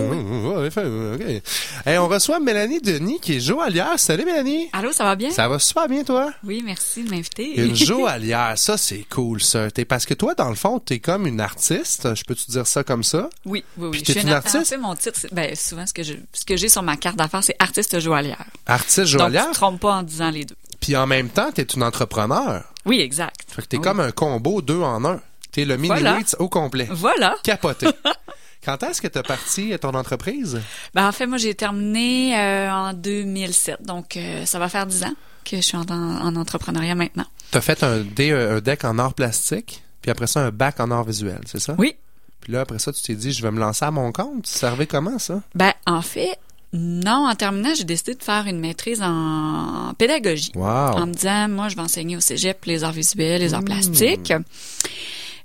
[0.71, 1.41] Je-.
[1.85, 3.99] Hey, on reçoit Mélanie Denis, qui est joaillière.
[3.99, 4.69] Salut, Mélanie.
[4.73, 5.33] Allô, ça va bien?
[5.33, 6.33] Ça va super bien, toi?
[6.45, 7.61] Oui, merci de m'inviter.
[7.61, 9.67] Une joaillière, ça, c'est cool, ça.
[9.89, 12.15] Parce que toi, dans le fond, t'es comme une artiste.
[12.15, 13.29] Je peux-tu dire ça comme ça?
[13.45, 14.03] Oui, oui, oui.
[14.07, 14.65] Je suis une artiste?
[14.69, 17.17] fait, mon titre, c'est- ben, souvent, ce que je- ce que j'ai sur ma carte
[17.17, 18.45] d'affaires, c'est artiste joaillière.
[18.67, 20.57] Artiste Donc, tu te trompes pas en disant les deux.
[20.81, 22.65] Puis en même temps, t'es une entrepreneur.
[22.85, 23.45] Oui, exact.
[23.49, 23.83] Fait que t'es Oui.
[23.83, 25.21] comme un combo deux en un.
[25.53, 26.19] T'es le mini Voilà.
[26.39, 26.87] Au complet.
[26.91, 27.37] Voilà.
[27.43, 27.87] Capoté.
[28.65, 30.61] Quand est-ce que t'as parti ton entreprise?
[30.95, 33.83] Ben, en fait, moi, j'ai terminé euh, en 2007.
[33.83, 37.25] Donc, euh, ça va faire 10 ans que je suis en, en entrepreneuriat maintenant.
[37.51, 40.91] T'as fait un, dé- un deck en art plastique, puis après ça, un bac en
[40.91, 41.75] art visuel, c'est ça?
[41.79, 41.95] Oui.
[42.41, 44.47] Puis là, après ça, tu t'es dit, je vais me lancer à mon compte.
[44.47, 45.41] Ça servait comment, ça?
[45.55, 46.39] Ben, en fait,
[46.73, 50.53] non, en terminant, j'ai décidé de faire une maîtrise en pédagogie.
[50.55, 50.67] Wow.
[50.67, 53.67] En me disant, moi, je vais enseigner au cégep les arts visuels, les arts Hmm.
[53.67, 54.33] plastiques.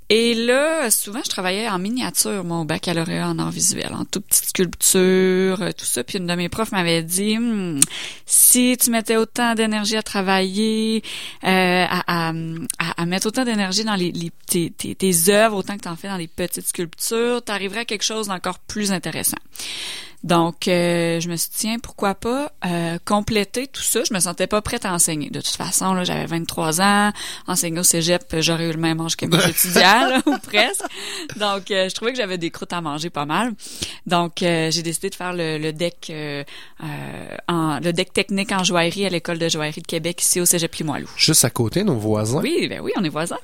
[0.09, 4.45] Et là, souvent, je travaillais en miniature, mon baccalauréat en arts visuels, en toute petite
[4.49, 6.03] sculpture, euh, tout ça.
[6.03, 7.79] Puis une de mes profs m'avait dit, Hmm,
[8.25, 11.01] si tu mettais autant d'énergie à travailler,
[11.45, 12.33] euh, à, à,
[12.79, 15.87] à- à mettre autant d'énergie dans les, les- tes, tes, tes œuvres, autant que tu
[15.89, 19.37] en fais dans les petites sculptures, tu arriverais à quelque chose d'encore plus intéressant.
[20.23, 24.03] Donc, euh, je me suis dit, tiens, pourquoi pas euh, compléter tout ça.
[24.07, 25.29] Je me sentais pas prête à enseigner.
[25.29, 27.11] De toute façon, là, j'avais 23 ans.
[27.47, 30.83] Enseigner au cégep, j'aurais eu le même âge que mes étudiants, là, ou presque.
[31.37, 33.53] Donc, euh, je trouvais que j'avais des croûtes à manger pas mal.
[34.05, 36.43] Donc, euh, j'ai décidé de faire le, le deck euh,
[36.83, 40.45] euh, en, le deck technique en joaillerie à l'école de joaillerie de Québec, ici au
[40.45, 41.09] cégep Limoilou.
[41.17, 42.41] Juste à côté, nos voisins.
[42.41, 43.39] Oui, ben oui, on est voisins.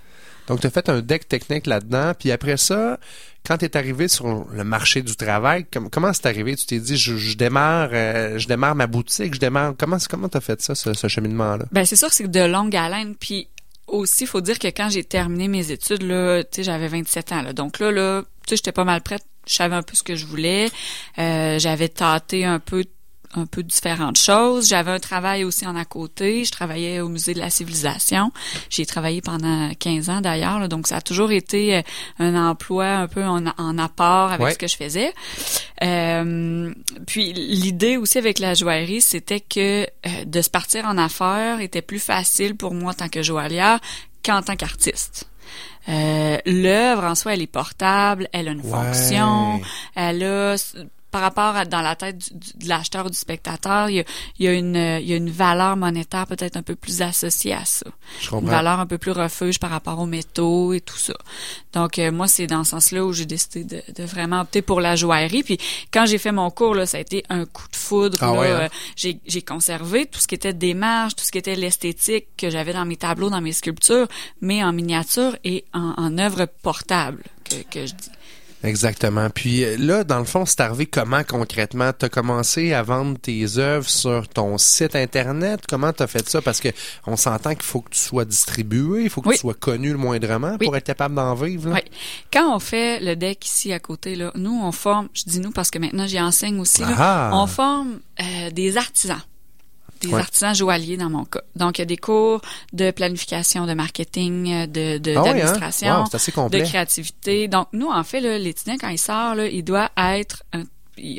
[0.50, 3.00] Donc, t'as fait un deck technique là-dedans, puis après ça,
[3.46, 6.56] quand t'es arrivé sur le marché du travail, com- comment c'est arrivé?
[6.56, 9.76] Tu t'es dit, je, démarre, euh, je démarre ma boutique, je démarre.
[9.78, 11.66] Comment, comment t'as fait ça, ce, cheminement-là?
[11.72, 13.16] Ben c'est sûr que c'est de longue haleine.
[13.16, 13.48] Puis
[13.88, 17.42] aussi, faut dire que quand j'ai terminé mes études, là, tu j'avais 27 ans.
[17.44, 19.24] Là, donc là, là, tu j'étais pas mal prête.
[19.48, 20.70] Je savais un peu ce que je voulais.
[21.18, 22.86] Euh, j'avais tâté un peu
[23.36, 24.70] un peu différentes choses.
[24.70, 26.46] J'avais un travail aussi en à côté.
[26.46, 28.32] Je travaillais au musée de la civilisation.
[28.70, 31.82] J'ai travaillé pendant 15 ans d'ailleurs, donc ça a toujours été euh,
[32.20, 34.54] un emploi un peu en, en apport avec Ouais.
[34.54, 35.14] ce que je faisais.
[35.84, 36.74] Euh,
[37.08, 39.88] puis l'idée aussi avec la joaillerie, c'était que euh,
[40.26, 43.80] de se partir en affaires était plus facile pour moi en tant que joaillière
[44.26, 45.30] qu'en tant qu'artiste.
[45.88, 48.70] Euh, L'œuvre en soi, elle est portable, elle a une Ouais.
[48.70, 49.62] fonction,
[49.96, 50.56] elle a
[51.12, 54.00] par rapport à dans la tête du, du- de l'acheteur ou du spectateur, il y
[54.00, 54.04] a,
[54.38, 57.02] il y a une euh, il y a une valeur monétaire peut-être un peu plus
[57.02, 57.86] associée à ça.
[58.20, 58.52] Je Une comprends.
[58.52, 61.14] valeur un peu plus refuge par rapport aux métaux et tout ça.
[61.74, 64.82] Donc euh, moi c'est dans ce sens-là où j'ai décidé de, de vraiment opter pour
[64.82, 65.44] la joaillerie.
[65.44, 65.58] Puis
[65.92, 68.18] quand j'ai fait mon cours là, ça a été un coup de foudre.
[68.22, 68.60] Ah ouais, hein?
[68.64, 72.50] Euh, j'ai j'ai conservé tout ce qui était démarche, tout ce qui était l'esthétique que
[72.50, 74.08] j'avais dans mes tableaux, dans mes sculptures,
[74.42, 78.10] mais en miniature et en, en œuvre portable que, que je dis.
[78.64, 79.30] Exactement.
[79.30, 81.92] Puis euh, là, dans le fond, c'est arrivé comment concrètement?
[81.98, 85.62] Tu as commencé à vendre tes œuvres sur ton site Internet?
[85.68, 86.42] Comment tu as fait ça?
[86.42, 86.70] Parce que
[87.08, 89.36] on s'entend qu'il faut que tu sois distribué, il faut que Oui.
[89.36, 90.66] tu sois connu le moindrement Oui.
[90.66, 91.70] pour être capable d'en vivre.
[91.70, 91.76] là.
[91.76, 91.82] Oui.
[92.34, 95.52] Quand on fait le deck ici à côté, là, nous, on forme, je dis nous
[95.52, 97.30] parce que maintenant j'y enseigne aussi, là, Ah.
[97.34, 99.22] on forme euh, des artisans.
[100.02, 100.20] Des Ouais.
[100.22, 101.42] artisans joailliers dans mon cas.
[101.56, 102.42] Donc, il y a des cours
[102.74, 105.24] de planification, de marketing, de, de- Ah hein?
[105.24, 106.62] d'administration, Wow, c'est assez complet.
[106.62, 107.48] de créativité.
[107.50, 110.44] Donc, nous, en fait, là, l'étudiant, quand il sort, là, il doit être...
[110.54, 110.64] un-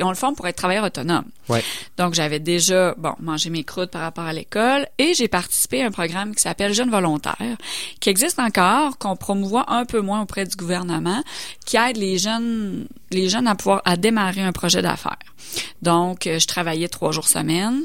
[0.03, 1.25] on le forme pour être travailleur autonome.
[1.49, 1.63] Ouais.
[1.97, 5.87] Donc, j'avais déjà, bon, mangé mes croûtes par rapport à l'école et j'ai participé à
[5.87, 7.37] un programme qui s'appelle Jeunes volontaires,
[8.01, 11.23] qui existe encore, qu'on promouvoit un peu moins auprès du gouvernement,
[11.67, 15.17] qui aide les jeunes, les jeunes à pouvoir, à démarrer un projet d'affaires.
[15.83, 17.83] Donc, euh, je travaillais trois jours semaine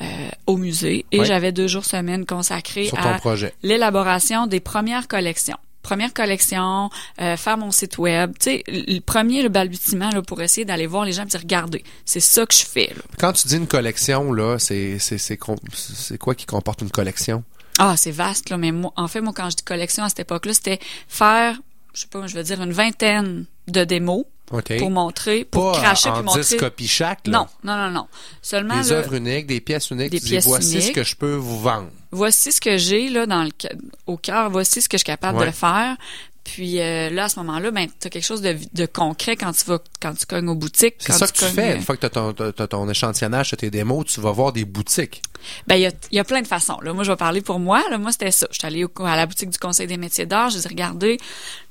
[0.00, 0.04] euh,
[0.46, 1.24] au musée et Ouais.
[1.24, 3.52] j'avais deux jours semaine consacrés à projet.
[3.62, 5.56] l'élaboration des premières collections.
[5.82, 8.32] Première collection, euh, faire mon site web.
[8.38, 11.40] Tu sais, le premier, le balbutiement, là, pour essayer d'aller voir les gens et dire,
[11.40, 12.92] regardez, c'est ça que je fais.
[12.94, 13.02] Là.
[13.18, 17.44] Quand tu dis une collection, là, c'est c'est c'est quoi qui comporte une collection?
[17.78, 20.20] Ah, c'est vaste, là, mais moi, en fait, moi, quand je dis collection à cette
[20.20, 21.56] époque-là, c'était faire,
[21.94, 26.08] je sais pas, je veux dire, une vingtaine de démos pour montrer, pour Pas cracher
[26.08, 26.42] en puis montrer.
[26.42, 27.38] 10 copies chaque, là.
[27.38, 28.08] Non, non, non, non.
[28.42, 30.10] Seulement, Des œuvres uniques, des pièces uniques.
[30.10, 31.88] Des tu dis, pièces voici ce que je peux vous vendre.
[32.10, 33.50] Voici ce que j'ai, là, dans le,
[34.06, 35.46] au cœur, voici ce que je suis capable Ouais.
[35.46, 35.96] de faire.
[36.54, 39.52] Puis euh, là, à ce moment-là, ben, tu as quelque chose de, de concret quand
[39.52, 40.94] tu vas, quand tu cognes aux boutiques.
[40.98, 41.72] C'est ça que tu fais.
[41.72, 44.20] euh, Une fois que tu as ton, t'as- t'as ton échantillonnage, t'as tes démos, tu
[44.20, 45.22] vas voir des boutiques.
[45.66, 46.80] Ben, il y a, y a plein de façons.
[46.80, 46.92] Là.
[46.92, 47.82] Moi, je vais parler pour moi.
[47.90, 47.98] Là.
[47.98, 48.46] Moi, c'était ça.
[48.50, 50.50] Je suis allée au- à la boutique du Conseil des métiers d'art.
[50.50, 51.18] J'ai dit, regardez,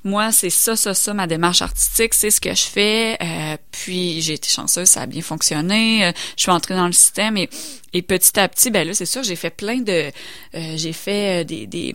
[0.04, 2.14] moi, c'est ça, ça, ça, ma démarche artistique.
[2.14, 3.18] C'est ce que je fais.
[3.22, 4.88] Euh, puis, j'ai été chanceuse.
[4.88, 6.06] Ça a bien fonctionné.
[6.06, 7.36] Euh, je suis entrée dans le système.
[7.36, 7.50] Et,
[7.92, 10.10] et petit à petit, ben là, c'est sûr, j'ai fait plein de...
[10.54, 11.66] j'ai fait des...
[11.66, 11.94] des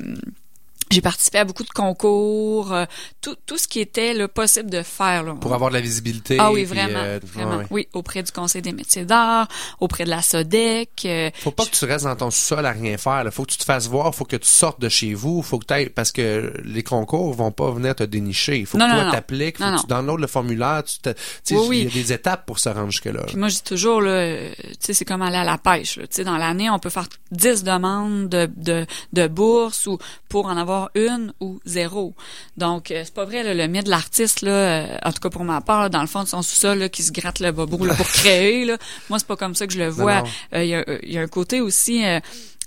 [0.93, 2.85] j'ai participé à beaucoup de concours, euh,
[3.21, 5.23] tout, tout ce qui était là, possible de faire.
[5.23, 5.33] Là.
[5.39, 6.37] Pour avoir de la visibilité.
[6.39, 7.57] Ah oui, vraiment, euh, vraiment.
[7.57, 7.67] ouais.
[7.71, 9.47] Oui, auprès du Conseil des métiers d'art,
[9.79, 10.89] auprès de la SODEC.
[11.05, 13.23] euh, Faut pas que tu restes dans ton sol à rien faire.
[13.23, 13.31] Là.
[13.31, 15.65] Faut que tu te fasses voir, faut que tu sortes de chez vous, faut que
[15.65, 18.57] tu parce que les concours vont pas venir te dénicher.
[18.59, 21.55] Il faut Non, que non, toi t'appliques, faut Non, que tu downloads le formulaire, tu
[21.55, 21.77] Oui, oui.
[21.79, 23.23] il y a des étapes pour se rendre jusque là.
[23.27, 25.97] Puis moi, je dis toujours, là, tu sais, c'est comme aller à la pêche.
[25.97, 26.03] Là.
[26.07, 29.97] Tu sais, dans l'année, on peut faire 10 demandes de, de, de bourse ou
[30.29, 32.13] pour en avoir une ou zéro.
[32.57, 35.29] Donc, euh, c'est pas vrai, là, le mythe de l'artiste, là, euh, en tout cas
[35.29, 37.51] pour ma part, là, dans le fond de son sous-sol, là, qui se gratte le
[37.51, 38.77] bobo là, pour créer, là,
[39.09, 40.23] moi, c'est pas comme ça que je le vois.
[40.53, 42.05] Euh, Il y, a, il y a un côté aussi...
[42.05, 42.19] euh,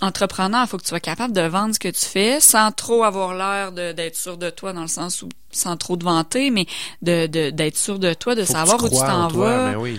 [0.02, 3.02] entrepreneur, il faut que tu sois capable de vendre ce que tu fais sans trop
[3.04, 6.66] avoir l'air d'être sûr de toi dans le sens où sans trop te vanter, mais
[7.00, 9.98] de d'être sûr de toi, de Faut savoir où tu t'en vas mais oui.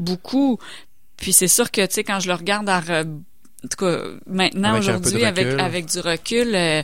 [0.00, 0.58] beaucoup.
[1.16, 2.78] Puis c'est sûr que, tu sais, quand je le regarde à...
[2.78, 6.82] En tout cas, maintenant, de aujourd'hui, avec, avec du recul, euh,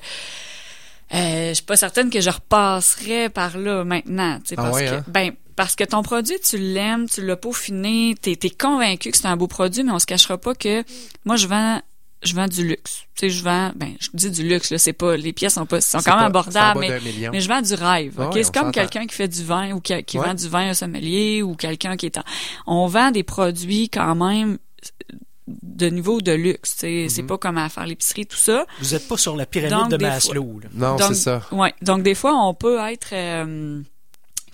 [1.14, 4.38] euh, je suis pas certaine que je repasserais par là maintenant.
[4.40, 5.04] tu sais, Ah parce ouais, que, hein?
[5.08, 9.26] ben, parce que ton produit, tu l'aimes, tu l'as peaufiné, t'es es convaincu que c'est
[9.26, 10.82] un beau produit, mais on se cachera pas que
[11.24, 11.80] moi, je vends
[12.24, 13.00] je vends du luxe.
[13.16, 15.66] Tu sais, je vends, ben, je dis du luxe, là, c'est pas, les pièces sont
[15.66, 17.00] pas, sont quand même abordables, mais,
[17.32, 18.38] mais je vends du rêve, Ah ok?
[18.44, 20.26] c'est comme quelqu'un qui fait du vin ou qui, qui Ouais.
[20.28, 22.22] vend du vin au sommelier ou quelqu'un qui est en,
[22.68, 24.58] on vend des produits quand même
[25.48, 27.08] de niveau de luxe, Mm-hmm.
[27.08, 28.66] c'est pas comme à faire l'épicerie, tout ça.
[28.80, 30.60] Vous êtes pas sur la pyramide Donc, de Maslow.
[30.74, 31.42] Non, Donc, c'est ça.
[31.52, 31.74] Ouais.
[31.82, 33.80] Donc, des fois, on peut être, euh,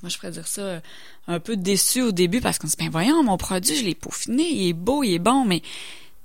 [0.02, 0.80] moi, je pourrais dire ça, euh,
[1.26, 3.94] un peu déçu au début parce qu'on se dit, ben voyons, mon produit, je l'ai
[3.94, 5.62] peaufiné, il est beau, il est bon, mais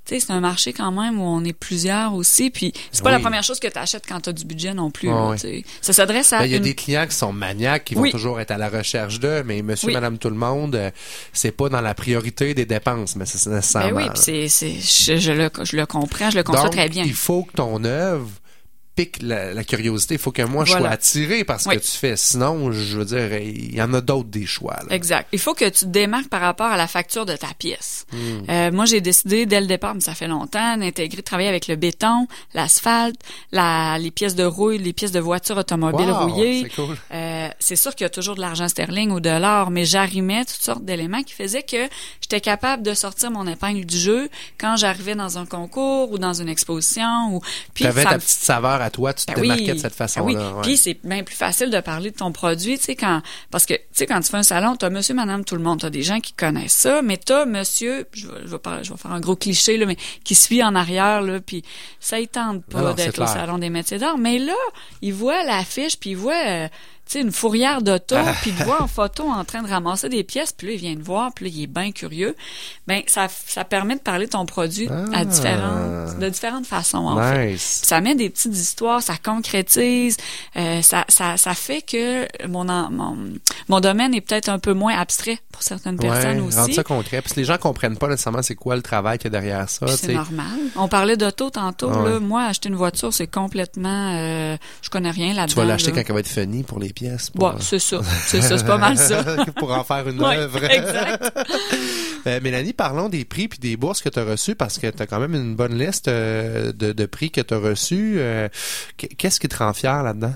[0.06, 3.16] c'est un marché quand même où on est plusieurs aussi, puis c'est pas Oui.
[3.16, 5.08] la première chose que tu achètes quand tu as du budget non plus.
[5.80, 8.10] Ça s'adresse à Ben, Il y a une- des clients qui sont maniaques, qui Oui.
[8.10, 10.90] vont toujours être à la recherche d'eux, mais monsieur, madame, tout le monde, euh,
[11.32, 13.96] c'est pas dans la priorité des dépenses, mais c'est Ben nécessairement.
[13.96, 16.88] oui, puis c'est, c'est, je, je le, je le comprends, je le conçois Donc, très
[16.88, 17.04] bien.
[17.04, 18.28] il faut que ton œuvre
[18.94, 20.14] pique la, la curiosité.
[20.14, 21.76] Il faut que moi, je sois attiré par ce Oui.
[21.76, 22.16] que tu fais.
[22.16, 24.76] Sinon, je veux dire, il y en a d'autres des choix.
[24.88, 24.94] là.
[24.94, 25.26] Exact.
[25.32, 28.06] Il faut que tu te démarques par rapport à la facture de ta pièce.
[28.12, 28.16] Hmm.
[28.48, 31.66] Euh, moi, j'ai décidé dès le départ, mais ça fait longtemps, d'intégrer, de travailler avec
[31.66, 33.16] le béton, l'asphalte,
[33.52, 36.62] la, les pièces de rouille, les pièces de voitures automobiles Wow, rouillées.
[36.62, 36.96] c'est cool.
[37.12, 40.44] Euh, c'est sûr qu'il y a toujours de l'argent sterling ou de l'or, mais j'arrimais
[40.44, 41.88] toutes sortes d'éléments qui faisaient que
[42.20, 44.28] j'étais capable de sortir mon épingle du jeu
[44.58, 47.34] quand j'arrivais dans un concours ou dans une exposition.
[47.36, 47.40] Ou
[47.72, 50.52] puis avais ta petite saveur à toi, tu te ben démarquais de cette ben façon-là.
[50.56, 50.62] oui.
[50.62, 53.74] Puis c'est bien plus facile de parler de ton produit, tu sais quand parce que
[53.74, 55.86] tu sais quand tu fais un salon, tu as monsieur, madame, tout le monde, tu
[55.86, 58.90] as des gens qui connaissent ça, mais tu as monsieur, je vais, je vais, je
[58.90, 61.64] vais faire un gros cliché là, mais qui suit en arrière là, puis
[62.00, 64.54] ça il tente pas d'être au salon des métiers d'art, mais là,
[65.02, 66.68] il voit l'affiche puis il voit euh,
[67.06, 68.34] sais, une fourrière d'auto, ah.
[68.42, 70.94] puis te voit en photo en train de ramasser des pièces, puis là, il vient
[70.94, 72.34] te voir, puis là, il est bien curieux.
[72.86, 75.24] Ben, ça, ça permet de parler de ton produit à ah.
[75.24, 77.56] différentes, de différentes façons, en fait.
[77.58, 80.16] ça met des petites histoires, ça concrétise,
[80.56, 83.16] euh, ça, ça, ça fait que mon, mon,
[83.68, 86.58] mon domaine est peut-être un peu moins abstrait pour certaines personnes aussi.
[86.58, 89.32] Rendre ça concret, parce que les gens comprennent pas nécessairement c'est quoi le travail qu'il
[89.32, 89.86] y a derrière ça.
[89.88, 90.58] C'est normal.
[90.76, 92.18] On parlait d'auto tantôt, là.
[92.20, 95.46] Moi, acheter une voiture, c'est complètement, euh, je connais rien là-dedans.
[95.46, 97.30] Tu vas l'acheter quand elle va être finie pour les pièces.
[97.34, 98.00] Bon, c'est ça.
[98.26, 99.22] C'est ça, c'est pas mal ça.
[99.56, 100.64] pour en faire une œuvre.
[100.64, 101.32] exact.
[102.26, 105.02] Euh, Mélanie, parlons des prix puis des bourses que tu as reçues parce que tu
[105.02, 108.14] as quand même une bonne liste euh, de, de prix que tu as reçus.
[108.16, 108.48] Euh,
[108.96, 110.32] qu'est-ce qui te rend fier là-dedans?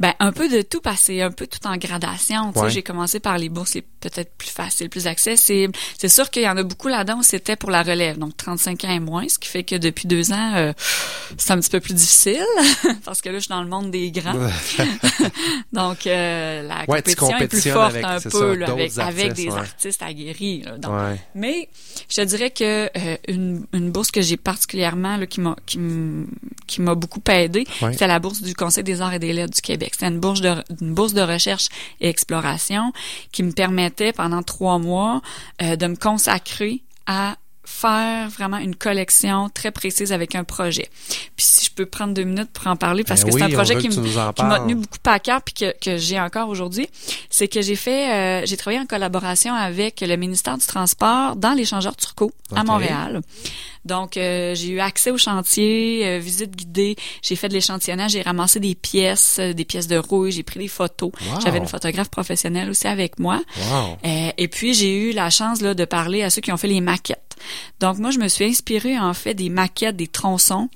[0.00, 2.52] Ben un peu de tout parce un peu tout en gradation.
[2.52, 5.74] Tu sais, j'ai commencé par les bourses les peut-être plus faciles, plus accessibles.
[5.98, 7.22] C'est sûr qu'il y en a beaucoup là-dedans.
[7.22, 10.32] C'était pour la relève, donc 35 ans et moins, ce qui fait que depuis deux
[10.32, 10.72] ans, euh,
[11.36, 12.44] c'est un petit peu plus difficile
[13.04, 14.34] parce que là, je suis dans le monde des grands.
[15.72, 20.62] donc euh, la compétition est plus forte un peu là, avec, avec des artistes aguerris.
[20.62, 20.92] Là, donc.
[21.34, 21.68] Mais
[22.08, 25.56] je te dirais que euh, une, une bourse que j'ai particulièrement là, qui m'a
[26.66, 29.60] qui m'a beaucoup aidé, c'est la bourse du Conseil des arts et des lettres du
[29.60, 29.87] Québec.
[29.94, 31.68] C'était une bourse de, une bourse de recherche
[32.00, 32.92] et exploration
[33.32, 35.22] qui me permettait pendant trois mois
[35.62, 37.36] euh, de me consacrer à
[37.68, 40.88] faire vraiment une collection très précise avec un projet.
[41.36, 43.50] Puis si je peux prendre deux minutes pour en parler parce ben que c'est un
[43.50, 46.88] projet qui, m'a tenu beaucoup à cœur puis que, que j'ai encore aujourd'hui,
[47.30, 51.52] c'est que j'ai fait euh, j'ai travaillé en collaboration avec le ministère du Transport dans
[51.52, 53.20] l'échangeur Turcot à Montréal.
[53.88, 56.96] Donc, euh, j'ai eu accès au chantier, euh, visite guidée.
[57.22, 60.60] J'ai fait de l'échantillonnage, j'ai ramassé des pièces, euh, des pièces de rouille, j'ai pris
[60.60, 61.10] des photos.
[61.42, 63.40] J'avais une photographe professionnelle aussi avec moi.
[64.04, 66.80] et puis, j'ai eu la chance là, de parler à ceux qui ont fait les
[66.80, 67.27] maquettes.
[67.80, 70.68] Donc, moi, je me suis inspirée en fait des maquettes, des tronçons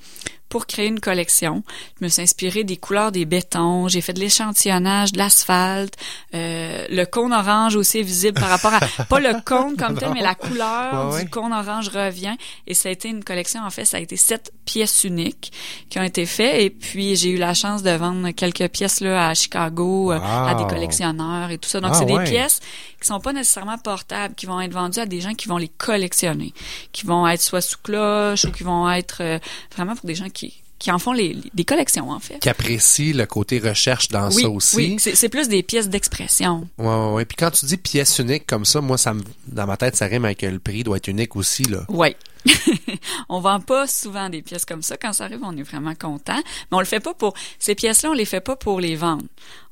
[0.52, 1.64] pour créer une collection.
[1.98, 5.96] Je me suis inspirée des couleurs des bétons, j'ai fait de l'échantillonnage de l'asphalte,
[6.34, 10.10] euh, le cône orange aussi est visible par rapport à pas le cône comme tel,
[10.12, 12.36] mais la couleur du cône orange revient.
[12.66, 15.52] Et ça a été une collection en fait, ça a été sept pièces uniques
[15.88, 16.60] qui ont été faites.
[16.60, 20.54] Et puis j'ai eu la chance de vendre quelques pièces là à Chicago euh, à
[20.54, 21.80] des collectionneurs et tout ça.
[21.80, 22.60] Donc ah c'est des pièces
[23.00, 25.68] qui sont pas nécessairement portables, qui vont être vendues à des gens qui vont les
[25.68, 26.52] collectionner,
[26.92, 29.38] qui vont être soit sous cloche ou qui vont être euh,
[29.74, 30.41] vraiment pour des gens qui
[30.82, 32.40] qui en font les, des collections, en fait.
[32.40, 34.76] Qui apprécient le côté recherche dans ça aussi.
[34.76, 36.66] Oui, c'est plus des pièces d'expression.
[36.76, 37.24] Oui, oui.
[37.24, 40.06] Puis quand tu dis pièce unique comme ça, moi, ça me, dans ma tête, ça
[40.06, 41.84] rime avec le prix doit être unique aussi, là.
[41.88, 42.16] Oui.
[43.28, 44.96] on vend pas souvent des pièces comme ça.
[44.96, 46.34] Quand ça arrive, on est vraiment content.
[46.34, 49.22] Mais on le fait pas pour ces pièces-là, on les fait pas pour les vendre.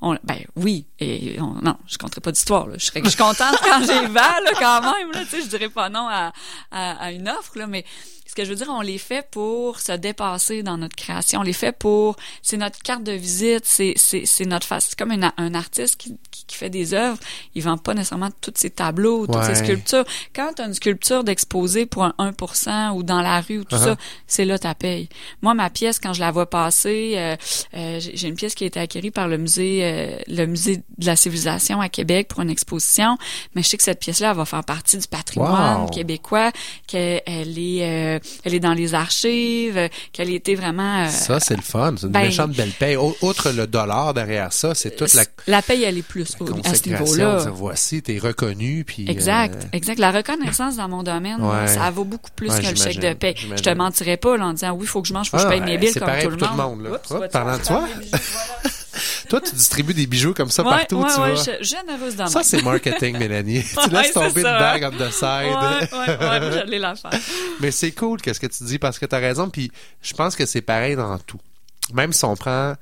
[0.00, 2.68] On, ben oui, et non, je compterai pas d'histoire.
[2.74, 5.11] Je serais, je suis contente quand j'ai vends là, quand même.
[5.11, 6.32] Là, tu sais, je dirais pas non à,
[6.70, 7.84] à, à une offre là, mais
[8.31, 11.41] ce que je veux dire, on les fait pour se dépasser dans notre création.
[11.41, 14.87] On les fait pour, c'est notre carte de visite, c'est c'est c'est notre face.
[14.91, 17.18] C'est comme un artiste qui, qui, fait des œuvres,
[17.57, 20.05] il vend pas nécessairement tous ses tableaux, toutes ses sculptures.
[20.33, 23.76] Quand tu as une sculpture d'exposer pour un 1% ou dans la rue ou tout
[23.76, 23.85] uh-huh.
[23.85, 23.97] ça,
[24.28, 25.09] c'est là ta paye.
[25.43, 27.37] Moi, ma pièce, quand je la vois passer, euh,
[27.74, 31.07] euh, j'ai une pièce qui a été acquérie par le musée, euh, le musée de
[31.07, 33.16] la civilisation à Québec pour une exposition,
[33.55, 36.53] mais je sais que cette pièce-là, va faire partie du patrimoine québécois,
[36.87, 41.05] qu'elle est elle est dans les archives, qu'elle était vraiment...
[41.05, 41.95] Euh, ça, c'est le fun.
[41.97, 42.97] C'est une ben, méchante belle paye.
[42.97, 45.25] Outre le dollar derrière ça, c'est toute la...
[45.47, 46.27] La paye, elle est plus
[46.64, 47.47] à ce niveau-là.
[47.53, 49.09] Voici, t'es reconnu, puis...
[49.09, 49.99] Exact, euh, exact.
[49.99, 53.35] La reconnaissance dans mon domaine, ça vaut beaucoup plus que le chèque de paye.
[53.37, 55.49] Je te mentirais pas en disant, oui, il faut que je mange, faut que je
[55.49, 56.39] paye mes billes comme tout le monde.
[56.39, 56.83] Tout le monde
[57.21, 57.29] là.
[57.29, 57.89] parlant de toi...
[59.28, 61.42] Toi, tu distribues des bijoux comme ça partout, ouais, tu ouais, vois.
[61.61, 63.64] Je, généreuse dans Ça, c'est marketing, Mélanie.
[63.84, 65.22] tu laisses tomber une bague on the side.
[65.22, 67.12] Ouais, ouais, ouais, j'allais la faire.
[67.61, 69.70] Mais c'est cool, qu'est-ce que tu dis, parce que tu as raison, puis
[70.03, 71.40] je pense que c'est pareil dans tout.
[71.92, 72.74] Même si on prend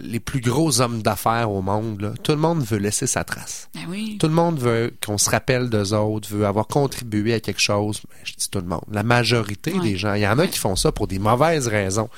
[0.00, 3.68] les plus gros hommes d'affaires au monde, tout le monde veut laisser sa trace.
[3.74, 4.16] Ben oui.
[4.18, 8.00] Tout le monde veut qu'on se rappelle d'eux autres, veut avoir contribué à quelque chose.
[8.08, 8.84] Ben, je dis tout le monde.
[8.90, 10.14] La majorité des gens.
[10.14, 12.08] Il y en a qui font ça pour des mauvaises raisons.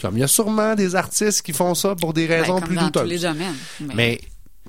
[0.00, 2.74] Comme il y a sûrement des artistes qui font ça pour des ben, raisons plus
[2.74, 3.02] dans douteuses.
[3.02, 3.56] Tous les domaines.
[3.94, 4.20] Mais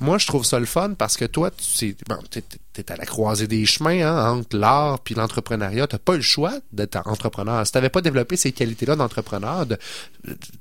[0.01, 2.43] moi, je trouve ça le fun parce que toi, tu sais, bon, t'es,
[2.91, 5.87] à la croisée des chemins hein, entre l'art puis l'entrepreneuriat.
[5.87, 7.65] T'as pas le choix d'être entrepreneur.
[7.65, 9.77] Si t'avais pas développé ces qualités-là d'entrepreneur, de,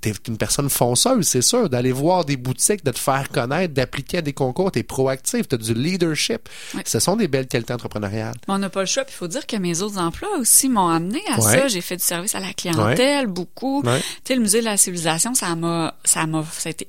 [0.00, 4.18] t'es une personne fonceuse, c'est sûr, d'aller voir des boutiques, de te faire connaître, d'appliquer
[4.18, 4.70] à des concours.
[4.72, 6.48] T'es proactif, t'as du leadership.
[6.84, 8.34] Ce sont des belles qualités entrepreneuriales.
[8.48, 9.04] Mais on n'a pas le choix.
[9.04, 11.58] Puis il faut dire que mes autres emplois aussi m'ont amené à Ouais.
[11.58, 11.68] ça.
[11.68, 13.82] J'ai fait du service à la clientèle beaucoup.
[13.82, 14.00] Ouais.
[14.00, 16.88] Tu sais, le musée de la civilisation, ça m'a, ça m'a, ça a été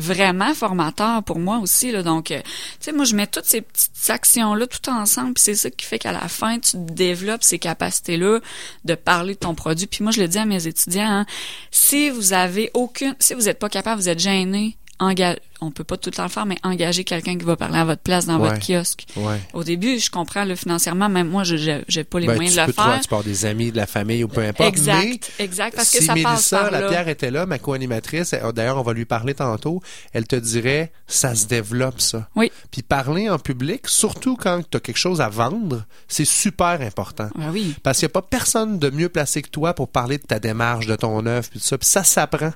[0.00, 1.92] vraiment formateur pour moi aussi.
[1.92, 2.02] Là.
[2.02, 5.34] Donc, euh, tu sais, moi, je mets toutes ces petites actions-là tout ensemble.
[5.34, 8.40] Puis c'est ça qui fait qu'à la fin, tu développes ces capacités-là
[8.84, 9.86] de parler de ton produit.
[9.86, 11.26] Puis moi, je le dis à mes étudiants, hein,
[11.70, 15.84] si vous avez aucune, si vous n'êtes pas capable, vous êtes gêné, enga- on peut
[15.84, 18.24] pas tout le temps le faire, mais engager quelqu'un qui va parler à votre place
[18.26, 18.48] dans Ouais.
[18.50, 19.04] votre kiosque.
[19.16, 19.38] Ouais.
[19.52, 21.56] Au début, je comprends le financièrement, même moi, je
[21.88, 23.00] j'ai pas les Ben, moyens tu de peux le voir, faire.
[23.02, 24.68] tu peux avoir des amis, de la famille ou peu importe.
[24.68, 26.80] Exact, mais exact, parce que ça passe Mélissa par là.
[26.80, 29.82] Lapierre était là, ma co-animatrice, d'ailleurs, on va lui parler tantôt,
[30.12, 32.28] elle te dirait, ça se développe, ça.
[32.36, 32.50] Oui.
[32.70, 37.28] Puis parler en public, surtout quand tu as quelque chose à vendre, c'est super important.
[37.38, 37.74] Ah oui.
[37.82, 40.38] Parce qu'il n'y a pas personne de mieux placé que toi pour parler de ta
[40.38, 41.76] démarche, de ton œuvre, puis tout ça.
[41.78, 42.52] Puis ça s'apprend.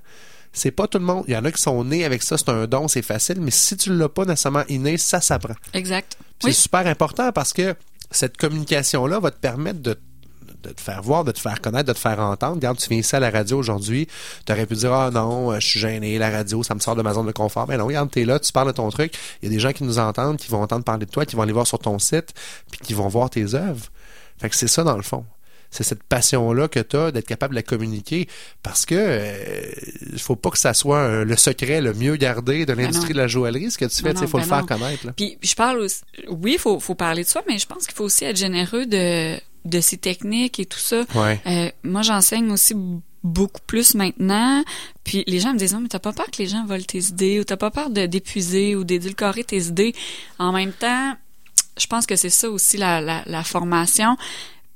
[0.55, 1.25] C'est pas tout le monde.
[1.29, 3.41] Il y en a qui sont nés avec ça, c'est un don, c'est facile.
[3.41, 5.55] Mais si tu l'as pas nécessairement inné, ça s'apprend.
[5.75, 6.17] Exact.
[6.43, 6.53] Oui.
[6.53, 7.75] C'est super important parce que
[8.11, 9.99] cette communication-là va te permettre de
[10.65, 12.55] de te faire voir, de te faire connaître, de te faire entendre.
[12.55, 14.09] Regarde, tu viens ici à la radio aujourd'hui,
[14.47, 16.97] tu aurais pu dire Ah non, euh, je suis gêné, la radio, ça me sort
[16.97, 17.69] de ma zone de confort.
[17.69, 19.15] Mais non, regarde, t'es là, tu parles de ton truc.
[19.43, 21.37] Il y a des gens qui nous entendent, qui vont entendre parler de toi, qui
[21.37, 22.33] vont aller voir sur ton site,
[22.71, 23.87] puis qui vont voir tes œuvres.
[24.39, 25.25] Fait que c'est ça dans le fond.
[25.75, 28.29] C'est cette passion-là que tu as d'être capable de la communiquer
[28.63, 29.67] parce que euh,
[30.13, 33.15] il faut pas que ça soit euh, le secret le mieux gardé de l'industrie non.
[33.15, 33.71] de la joaillerie.
[33.73, 34.67] Ce que tu fais, Non, il faut le ben faire non.
[34.67, 35.07] connaître.
[35.07, 35.13] Là.
[35.17, 38.05] Puis je parle aussi, oui, faut faut parler de soi, mais je pense qu'il faut
[38.05, 41.05] aussi être généreux de de ses techniques et tout ça.
[41.15, 41.41] Ouais.
[41.47, 42.75] Euh, moi, j'enseigne aussi
[43.23, 44.63] beaucoup plus maintenant.
[45.03, 47.03] Puis les gens me disent, non, mais t'as pas peur que les gens volent tes
[47.03, 49.95] idées ou t'as pas peur de d'épuiser ou d'édulcorer tes idées.
[50.39, 51.15] En même temps,
[51.79, 54.17] je pense que c'est ça aussi la, la, la formation.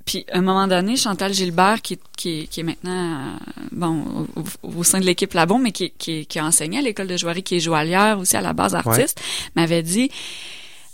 [0.09, 3.37] Puis à un moment donné, Chantal Gilbert, qui, qui, qui est maintenant euh,
[3.73, 4.27] bon
[4.63, 7.43] au, sein de l'équipe Labon, mais qui, qui, qui a enseigné à l'école de joaillerie,
[7.43, 9.21] qui est joaillière aussi à la base artiste,
[9.55, 10.11] m'avait dit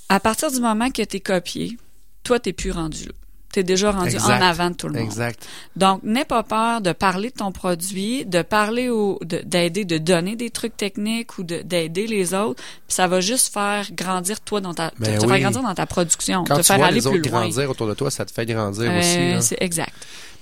[0.09, 1.79] à partir du moment que t'es copié,
[2.25, 3.13] toi t'es plus rendu là.
[3.55, 4.43] T'es déjà rendu Exact.
[4.43, 5.05] en avant de tout le monde.
[5.05, 5.47] Exact.
[5.77, 10.35] Donc, n'aie pas peur de parler de ton produit, de parler de- d'aider, de, donner
[10.35, 12.61] des trucs techniques ou de, d'aider les autres.
[12.89, 15.31] Puis ça va juste faire grandir toi dans ta, Ben te oui.
[15.31, 17.41] faire grandir dans ta production, Quand te tu faire vois aller les plus autres loin.
[17.43, 18.99] grandir autour de toi, ça te fait grandir Euh,
[19.39, 19.47] aussi.
[19.47, 19.93] c'est exact.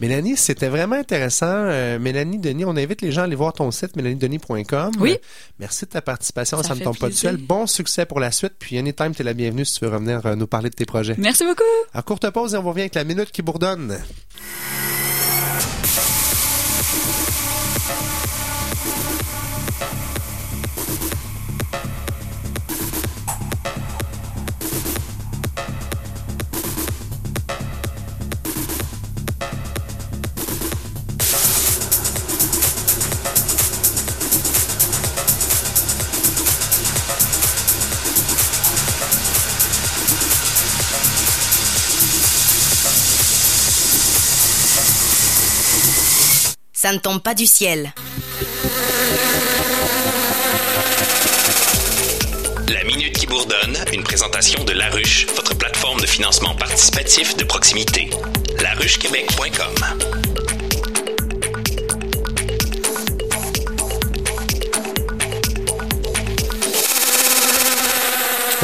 [0.01, 1.47] Mélanie, c'était vraiment intéressant.
[1.49, 4.91] Euh, Mélanie Denis, on invite les gens à aller voir ton site, mélaniedenis.com.
[4.99, 5.17] Oui.
[5.61, 6.57] Merci de ta participation.
[6.57, 7.31] Ça, Ça ne fait tombe pas du plaisir.
[7.31, 7.37] ciel.
[7.37, 8.55] Bon succès pour la suite.
[8.59, 10.87] Puis anytime, tu es la bienvenue si tu veux revenir euh, nous parler de tes
[10.87, 11.15] projets.
[11.19, 11.63] Merci beaucoup.
[11.95, 13.99] À courte pause et on revient avec la minute qui bourdonne.
[46.83, 47.95] Ça ne tombe pas du ciel.
[52.69, 57.45] La Minute qui bourdonne, une présentation de La Ruche, votre plateforme de financement participatif de
[57.45, 58.11] proximité.
[58.61, 59.75] laruchequebec.com.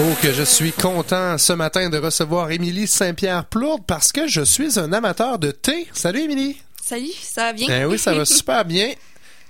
[0.01, 4.81] Oh, que je suis content ce matin de recevoir Émilie Saint-Pierre-Plourde parce que je suis
[4.81, 5.87] un amateur de thé.
[5.93, 6.57] Salut Émilie.
[6.89, 7.82] Salut, ça va bien?
[7.82, 8.95] Eh oui, ça va super bien.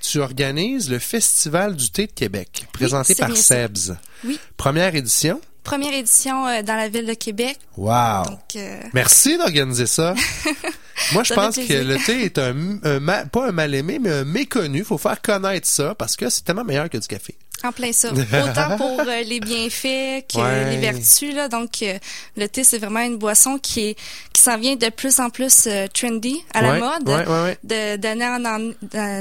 [0.00, 3.36] Tu organises le Festival du thé de Québec, présenté par.
[3.36, 3.92] SEBS.
[4.24, 4.40] Oui.
[4.56, 5.40] Première édition?
[5.62, 7.56] Première édition euh, dans la ville de Québec.
[7.76, 8.24] Wow.
[8.24, 10.16] Donc, euh, Merci d'organiser ça.
[11.12, 14.24] Moi, je pense que le thé est un, un pas un mal aimé, mais un
[14.24, 14.82] méconnu.
[14.82, 17.36] faut faire connaître ça parce que c'est tellement meilleur que du café.
[17.64, 18.10] En plein ça.
[18.12, 20.70] Autant pour euh, les bienfaits que Ouais.
[20.70, 21.34] les vertus.
[21.34, 21.48] Là.
[21.48, 21.98] Donc, euh,
[22.36, 23.96] le thé, c'est vraiment une boisson qui est
[24.32, 27.58] qui s'en vient de plus en plus euh, trendy, à la mode, ouais, ouais, ouais.
[27.64, 28.72] de d'année en, an-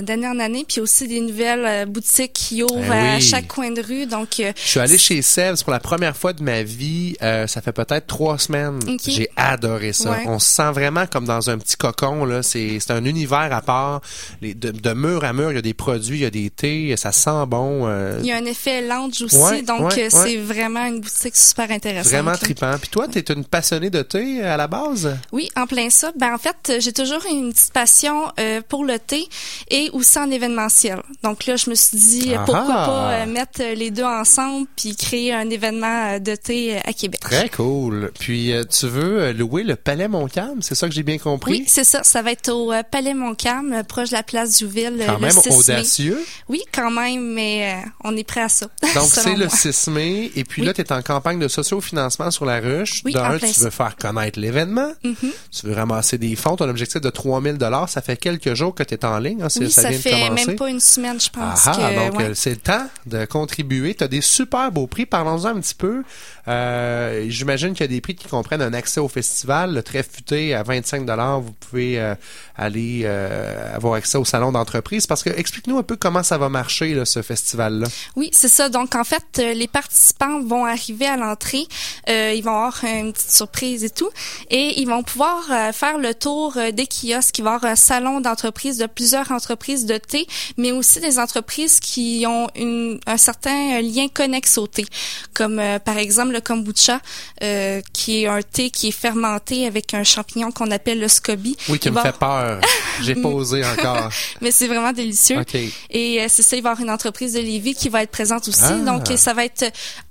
[0.04, 0.64] d'année en année.
[0.68, 3.22] Puis aussi des nouvelles euh, boutiques qui ouvrent Ben à oui.
[3.22, 4.06] chaque coin de rue.
[4.06, 7.48] Donc, euh, Je suis allé chez Sebs pour la première fois de ma vie, euh,
[7.48, 8.80] ça fait peut-être trois semaines.
[8.88, 9.02] Ok.
[9.08, 10.18] J'ai adoré ça.
[10.28, 12.26] On se sent vraiment comme dans un petit cocon.
[12.26, 12.44] là.
[12.44, 14.02] C'est c'est un univers à part.
[14.42, 16.50] Les, de, de mur à mur, il y a des produits, il y a des
[16.52, 17.88] thés, ça sent bon.
[18.28, 20.38] Y a un effet lounge aussi, Ouais, donc ouais, euh, c'est ouais.
[20.38, 22.12] vraiment une boutique super intéressante.
[22.12, 22.78] Vraiment trippant.
[22.80, 25.18] Puis toi, t'es une passionnée de thé à la base?
[25.32, 26.12] Oui, en plein ça.
[26.18, 29.28] Ben en fait, j'ai toujours une petite passion euh, pour le thé
[29.70, 31.02] et aussi en événementiel.
[31.24, 34.68] Donc là, je me suis dit euh, Ah pourquoi pas euh, mettre les deux ensemble
[34.76, 37.20] puis créer un événement de thé à Québec.
[37.22, 38.12] Très cool.
[38.20, 41.52] Puis tu veux louer le Palais Montcalm, c'est ça que j'ai bien compris?
[41.52, 42.04] Oui, c'est ça.
[42.04, 45.50] Ça va être au Palais Montcalm, proche de la place Jouville, Quand le même 6
[45.50, 45.56] mai.
[45.56, 46.26] audacieux.
[46.50, 48.66] Oui, quand même, mais euh, on est prêt à ça.
[48.96, 49.56] Donc, c'est le moi.
[49.56, 50.32] 6 mai.
[50.36, 50.68] Et puis Oui.
[50.68, 53.02] là, tu es en campagne de socio-financement sur la ruche.
[53.06, 53.72] Oui, D'un, tu veux ça.
[53.72, 54.92] faire connaître l'événement.
[55.04, 55.16] Mhm.
[55.52, 56.56] Tu veux ramasser des fonds.
[56.56, 57.58] Ton objectif de 3000
[57.88, 59.44] Ça fait quelques jours que tu es en ligne.
[59.44, 60.46] hein, Oui, ça, vient de fait commencer.
[60.48, 61.68] même pas une semaine, je Ah, pense.
[61.68, 62.26] ah, que, donc ouais.
[62.30, 63.94] euh, c'est le temps de contribuer.
[63.96, 65.06] Tu as des super beaux prix.
[65.06, 66.04] Parlons-en un petit peu.
[66.48, 69.74] Euh, J'imagine qu'il y a des prix qui comprennent un accès au festival.
[69.74, 71.08] Le très futé à 25
[71.42, 72.16] Vous pouvez euh,
[72.56, 75.08] aller euh, avoir accès au salon d'entreprise.
[75.08, 77.88] Parce que explique-nous un peu comment ça va marcher, là, ce festival-là.
[78.16, 78.70] Oui, c'est ça.
[78.70, 81.66] Donc, en fait, euh, les participants vont arriver à l'entrée.
[82.10, 84.10] Euh, ils vont avoir une petite surprise et tout.
[84.50, 87.38] Et ils vont pouvoir euh, faire le tour euh, des kiosques.
[87.40, 90.28] Il va avoir un salon d'entreprise de plusieurs entreprises de thé,
[90.58, 94.86] mais aussi des entreprises qui ont une, un certain euh, lien connexe au thé.
[95.34, 97.00] Comme, euh, par exemple, le kombucha,
[97.44, 101.58] euh, qui est un thé qui est fermenté avec un champignon qu'on appelle le scoby.
[101.70, 102.62] Oui, qui me va- fait peur.
[103.02, 104.10] J'ai pas osé encore.
[104.42, 105.40] mais c'est vraiment délicieux.
[105.40, 105.56] OK.
[105.90, 108.12] Et euh, c'est ça, il va y avoir une entreprise de Lévis qui va être
[108.12, 108.62] présente aussi.
[108.64, 108.74] Ah.
[108.74, 109.66] Donc, ça va être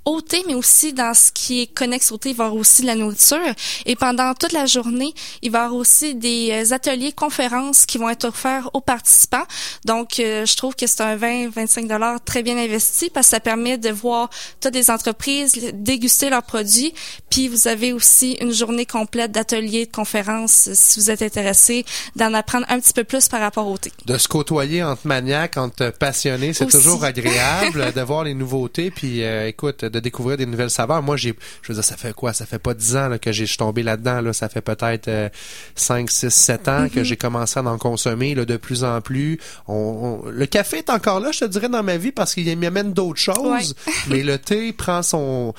[0.05, 2.61] au thé, mais aussi dans ce qui est connexe au thé, il va y avoir
[2.61, 3.39] aussi de la nourriture.
[3.85, 5.13] Et pendant toute la journée,
[5.43, 9.45] il va y avoir aussi des euh, ateliers, conférences qui vont être offerts aux participants.
[9.85, 13.41] Donc, euh, je trouve que c'est un 20-25 dollars très bien investi parce que ça
[13.41, 16.95] permet de voir toutes des entreprises déguster leurs produits.
[17.31, 21.85] Puis, vous avez aussi une journée complète d'ateliers, de conférences, euh, si vous êtes intéressé,
[22.17, 23.93] d'en apprendre un petit peu plus par rapport au thé.
[24.07, 29.23] de se côtoyer entre maniaques, entre passionnés, c'est toujours agréable de voir les nouveautés, puis
[29.23, 31.03] euh, écoute, de découvrir des nouvelles saveurs.
[31.03, 32.33] Moi, j'ai, je veux dire, ça fait quoi?
[32.33, 34.21] Ça fait pas dix ans là, que j'ai je suis tombé là-dedans.
[34.23, 34.33] Là.
[34.33, 35.29] Ça fait peut-être euh,
[35.75, 37.05] 5, 6, 7 ans que Mhm.
[37.05, 39.39] j'ai commencé à en consommer là, de plus en plus.
[39.69, 42.57] On, on- le café est encore là, je te dirais, dans ma vie, parce qu'il
[42.59, 43.75] m'amène d'autres choses,
[44.09, 45.55] mais le thé prend son...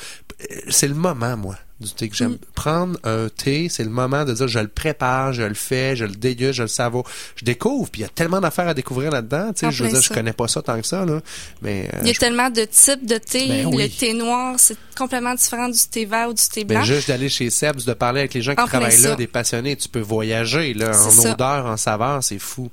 [0.70, 2.32] C'est le moment, moi du thé que j'aime.
[2.32, 2.38] Mm.
[2.56, 6.06] Prendre un thé, c'est le moment de dire je le prépare, je le fais, je
[6.06, 7.08] le déguste, je le savoure.
[7.36, 9.54] Je découvre, puis il y a tellement d'affaires à découvrir là-dedans.
[9.54, 11.20] Tu sais, En je veux je connais pas ça tant que ça, là.
[11.62, 13.48] Mais euh, Il y a je- tellement de types de thé.
[13.48, 13.84] Ben oui.
[13.84, 16.80] Le thé noir, c'est complètement différent du thé vert ou du thé blanc.
[16.80, 19.10] ben, juste d'aller chez Sebs, de parler avec les gens qui En plein travaillent là,
[19.10, 19.16] ça.
[19.16, 21.32] des passionnés, tu peux voyager là, en ça.
[21.34, 22.72] odeur, en saveur, c'est fou.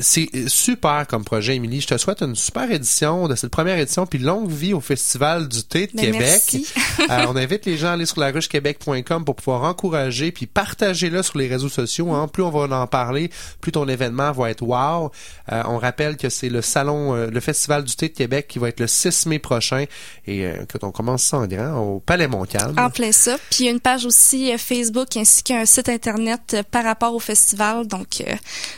[0.00, 1.80] C'est super comme projet, Émilie.
[1.80, 5.48] Je te souhaite une super édition de cette première édition, puis longue vie au Festival
[5.48, 6.20] du thé de Ben, Québec.
[6.20, 6.66] merci.
[7.10, 11.38] Euh, on invite les gens à aller sur laruchequebec.com pour pouvoir encourager puis partager-le sur
[11.38, 12.12] les réseaux sociaux.
[12.12, 12.28] hein.
[12.28, 15.10] Plus on va en parler, plus ton événement va être wow.
[15.52, 18.58] Euh, on rappelle que c'est le salon, euh, le Festival du thé de Québec qui
[18.58, 19.84] va être le 6 mai prochain
[20.26, 22.74] et que on commence ça en grand au Palais Montcalm.
[22.78, 23.36] En plein ça.
[23.50, 27.20] Puis il y a une page aussi Facebook ainsi qu'un site internet par rapport au
[27.20, 27.86] festival.
[27.86, 28.22] Donc,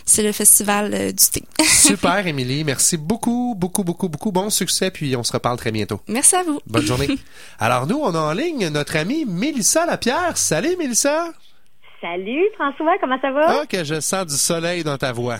[0.04, 1.42] c'est le festival euh, du thé.
[1.64, 2.64] Super, Émilie.
[2.64, 4.32] Merci beaucoup, beaucoup, beaucoup, beaucoup.
[4.32, 6.00] Bon succès, puis on se reparle très bientôt.
[6.08, 6.60] Merci à vous.
[6.66, 7.08] Bonne journée.
[7.58, 10.36] Alors, nous, on a en ligne notre amie Mélissa Lapierre.
[10.36, 11.32] Salut, Mélissa.
[12.00, 13.60] Salut François, comment ça va?
[13.62, 15.38] Ah, que je sens du soleil dans ta voix.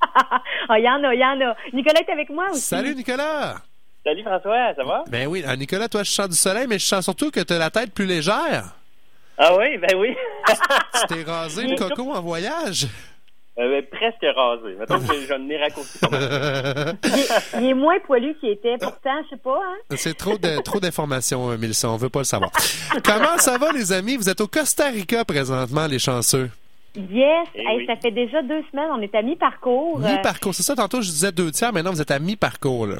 [0.00, 0.40] Ah,
[0.78, 1.54] il y en a, il y en a.
[1.72, 2.62] Nicolas est avec moi aussi.
[2.62, 3.56] Salut, Nicolas.
[4.04, 5.04] Salut François, ça va?
[5.08, 7.52] Ben oui, ah, Nicolas, toi, je sens du soleil, mais je sens surtout que tu
[7.52, 8.74] as la tête plus légère.
[9.36, 10.16] Ah oui, ben oui.
[10.48, 12.88] Tu t'es rasé le coco en voyage?
[13.58, 14.76] Euh, presque rasé.
[14.78, 16.94] Mettons que j'en ai raccourci mal.
[17.60, 19.96] Il est moins poilu qu'il était, pourtant, je sais pas, hein?
[19.96, 21.88] C'est trop de trop d'informations, euh, Mélissa.
[21.90, 22.50] On veut pas le savoir.
[23.04, 24.16] Comment ça va, les amis?
[24.16, 26.50] Vous êtes au Costa Rica présentement, les chanceux.
[26.94, 27.86] Yes, Eh Hey, oui.
[27.86, 30.00] ça fait déjà deux semaines, on est à mi-parcours.
[30.04, 30.74] Euh, Mi-parcours, c'est ça.
[30.74, 31.72] Tantôt, je disais deux tiers.
[31.72, 32.86] Maintenant, vous êtes à mi-parcours.
[32.86, 32.96] là.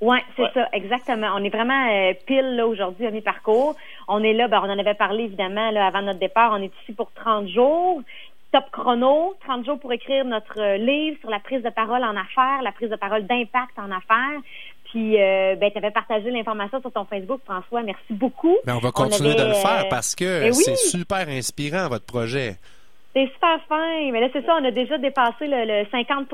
[0.00, 0.48] Oui, c'est Ouais.
[0.54, 1.28] ça, exactement.
[1.36, 3.76] On est vraiment euh, pile là aujourd'hui à mi-parcours.
[4.08, 6.52] On est là, ben, on en avait parlé évidemment là, avant notre départ.
[6.52, 8.02] On est ici pour 30 jours.
[8.52, 12.14] Top chrono, 30 jours pour écrire notre euh, livre sur la prise de parole en
[12.16, 14.40] affaires, la prise de parole d'impact en affaires.
[14.90, 17.82] Puis, euh, ben, tu avais partagé l'information sur ton Facebook, François.
[17.82, 18.54] Merci beaucoup.
[18.66, 20.54] Ben, on va continuer de avait, le faire euh, parce que ben oui.
[20.54, 22.56] c'est super inspirant, votre projet.
[23.14, 24.10] C'est super fin.
[24.12, 26.28] Mais là, c'est ça, on a déjà dépassé le, le 50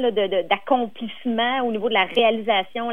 [0.00, 2.90] là, de- de- d'accomplissement au niveau de la réalisation,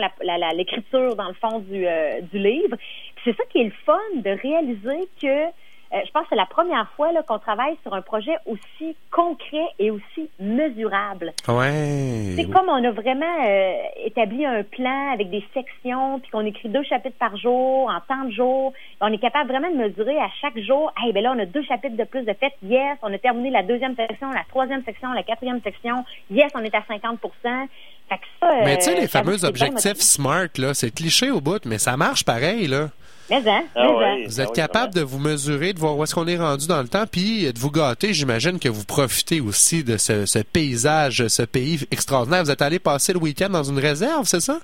[0.53, 2.75] l'écriture, dans le fond, du, euh, du livre.
[3.23, 5.51] C'est ça qui est le fun, de réaliser que
[5.93, 8.95] euh, je pense que c'est la première fois là, qu'on travaille sur un projet aussi
[9.11, 11.33] concret et aussi mesurable.
[11.47, 12.33] Ouais.
[12.35, 13.73] C'est comme on a vraiment euh,
[14.05, 18.25] établi un plan avec des sections, puis qu'on écrit deux chapitres par jour, en temps
[18.25, 18.73] de jour.
[19.01, 21.63] On est capable vraiment de mesurer à chaque jour, hey, ben là, on a deux
[21.63, 22.53] chapitres de plus de fait.
[22.63, 26.05] Yes, on a terminé la deuxième section, la troisième section, la quatrième section.
[26.29, 27.67] Yes, on est à 50 fait
[28.00, 28.00] que
[28.39, 31.41] ça, Mais tu sais, euh, les fameux c'est bien objectifs smart, là, c'est cliché au
[31.41, 32.89] bout, mais ça marche pareil, là.
[33.29, 34.05] Mais hein, Ah mais ouais.
[34.05, 34.23] hein.
[34.25, 36.81] Vous êtes oui, capable de vous mesurer, de voir où est-ce qu'on est rendu dans
[36.81, 38.13] le temps, puis de vous gâter.
[38.13, 42.43] J'imagine que vous profitez aussi de ce, ce paysage, ce pays extraordinaire.
[42.43, 44.59] Vous êtes allé passer le week-end dans une réserve, c'est ça?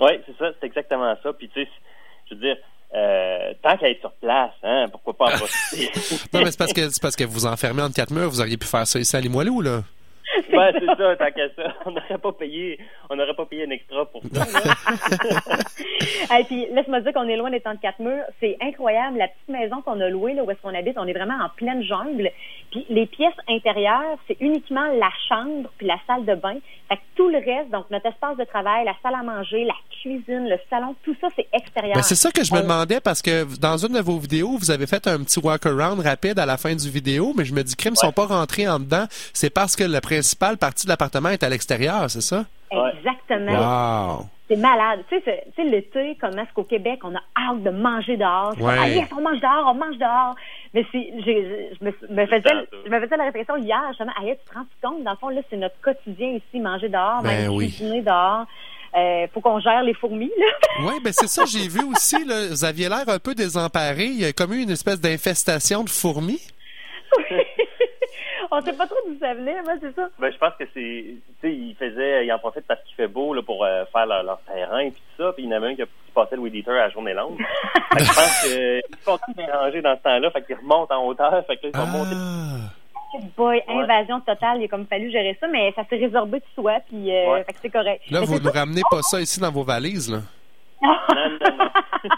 [0.00, 1.32] Oui, c'est ça, c'est exactement ça.
[1.34, 1.68] Puis tu sais,
[2.30, 2.56] je veux dire,
[2.94, 5.90] euh, tant qu'à être sur place, hein, pourquoi pas en profiter?
[6.32, 8.30] Non, mais c'est parce que c'est parce que vous enfermez entre quatre murs.
[8.30, 9.82] Vous auriez pu faire ça ici à Limoilou, là.
[10.52, 11.74] Ben, c'est ça, tant qu'à ça.
[11.86, 12.78] On n'aurait pas payé,
[13.08, 14.44] on n'aurait pas payé un extra pour ça.
[16.38, 18.24] Et puis, laisse-moi dire qu'on est loin des 34 murs.
[18.40, 19.18] C'est incroyable.
[19.18, 21.48] La petite maison qu'on a louée, là, où est-ce qu'on habite, on est vraiment en
[21.48, 22.30] pleine jungle.
[22.70, 26.54] Puis, les pièces intérieures, c'est uniquement la chambre puis la salle de bain.
[26.88, 29.74] Fait que tout le reste, donc notre espace de travail, la salle à manger, la
[30.00, 31.94] cuisine, le salon, tout ça, c'est extérieur.
[31.96, 34.70] Ben, c'est ça que je me demandais parce que dans une de vos vidéos, vous
[34.70, 37.74] avez fait un petit walk-around rapide à la fin du vidéo, mais je me dis
[37.76, 39.06] crime, ils sont pas rentrés en dedans.
[39.32, 42.44] C'est parce que la principale partie de l'appartement est à l'extérieur, c'est ça?
[42.70, 44.18] Exactement.
[44.18, 44.26] Wow!
[44.48, 45.04] C'est malade.
[45.08, 48.52] Tu sais, tu sais, l'été, comme est-ce qu'au Québec, on a hâte de manger dehors?
[48.56, 48.74] C'est Ouais.
[48.74, 50.34] comme, Ah, yes, on mange dehors, on mange dehors.
[50.72, 51.12] Mais j'ai-
[51.80, 54.66] je me, me faisais, je me faisais la réflexion hier, justement, yes, tu te rends
[54.90, 57.68] compte, dans le fond, là, c'est notre quotidien ici, manger dehors, Ben même oui.
[57.68, 58.46] cuisiner dehors.
[58.96, 60.46] Euh, faut qu'on gère les fourmis, là.
[60.88, 64.04] Oui, ben c'est ça, j'ai vu aussi, là, vous aviez l'air un peu désemparé.
[64.06, 66.40] Il y a comme eu une espèce d'infestation de fourmis.
[68.50, 70.08] On sait pas trop d'où ça venait, moi, c'est ça.
[70.18, 73.08] Ben, je pense que c'est, tu sais, ils faisaient, ils en profitent parce qu'il fait
[73.08, 75.56] beau, là, pour euh, faire leur, leur terrain et tout ça, puis il y en
[75.56, 77.38] avait un qui a qui passait le weed eater à la journée longue.
[77.38, 81.06] fait que je pense qu'ils sont tous dérangés dans ce temps-là, fait qu'ils remontent en
[81.06, 82.16] hauteur, fait que là, ils vont monter.
[83.36, 86.78] Boy, invasion totale, il a comme fallu gérer ça, mais ça s'est résorbé de soi,
[86.88, 87.44] puis euh, Ouais.
[87.44, 88.02] fait que c'est correct.
[88.10, 90.18] Là, Mais vous ne ramenez pas ça ici dans vos valises, là.
[90.82, 91.68] Non, non, non.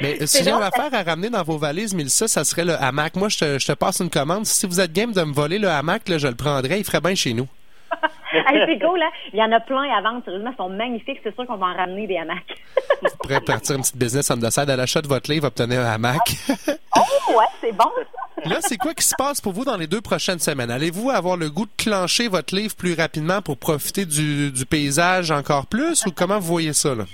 [0.00, 3.16] Mais si j'ai une affaire à ramener dans vos valises, Mélissa, ça serait le hamac.
[3.16, 4.46] Moi, je te, je te passe une commande.
[4.46, 6.78] Si vous êtes game de me voler le hamac, là, je le prendrais.
[6.78, 7.46] Il ferait bien chez nous.
[8.32, 9.08] Hey, c'est cool, hein?
[9.32, 11.66] Il y en a plein à vendre, sérieusement, ils sont magnifiques, c'est sûr qu'on va
[11.66, 12.44] en ramener des hamacs.
[13.02, 15.80] Vous pourrez partir une petite business on the side à l'achat de votre livre, obtenir
[15.80, 16.20] un hamac.
[16.58, 17.90] oh, ouais, c'est bon.
[18.44, 20.70] Là, c'est quoi qui se passe pour vous dans les deux prochaines semaines?
[20.70, 25.30] Allez-vous avoir le goût de clencher votre livre plus rapidement pour profiter du, du paysage
[25.30, 27.04] encore plus ou comment vous voyez ça, là?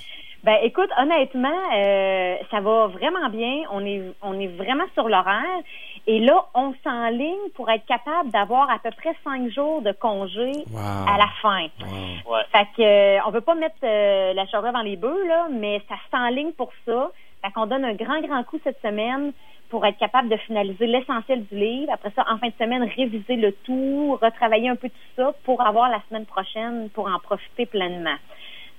[0.45, 3.63] Ben, écoute, honnêtement, euh, ça va vraiment bien.
[3.71, 5.61] On est, on est vraiment sur l'horaire.
[6.09, 10.51] Et là, on s'enligne pour être capable d'avoir à peu près cinq jours de congé
[10.73, 10.79] Wow.
[11.09, 11.67] à la fin.
[11.81, 12.43] Ouais.
[12.51, 15.81] Fait que, euh, on veut pas mettre euh, la charrue dans les bœufs, là, mais
[15.89, 17.11] ça s'enligne pour ça.
[17.45, 19.33] Fait qu'on donne un grand, grand coup cette semaine
[19.69, 21.93] pour être capable de finaliser l'essentiel du livre.
[21.93, 25.65] Après ça, en fin de semaine, réviser le tout, retravailler un peu tout ça pour
[25.65, 28.17] avoir la semaine prochaine pour en profiter pleinement.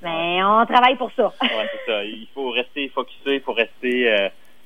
[0.03, 1.33] Mais on travaille pour ça.
[1.41, 2.03] Ouais, c'est ça.
[2.03, 4.11] Il faut rester focusé, il faut rester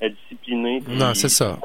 [0.02, 0.82] euh, discipliné.
[0.88, 1.56] Non, c'est ça.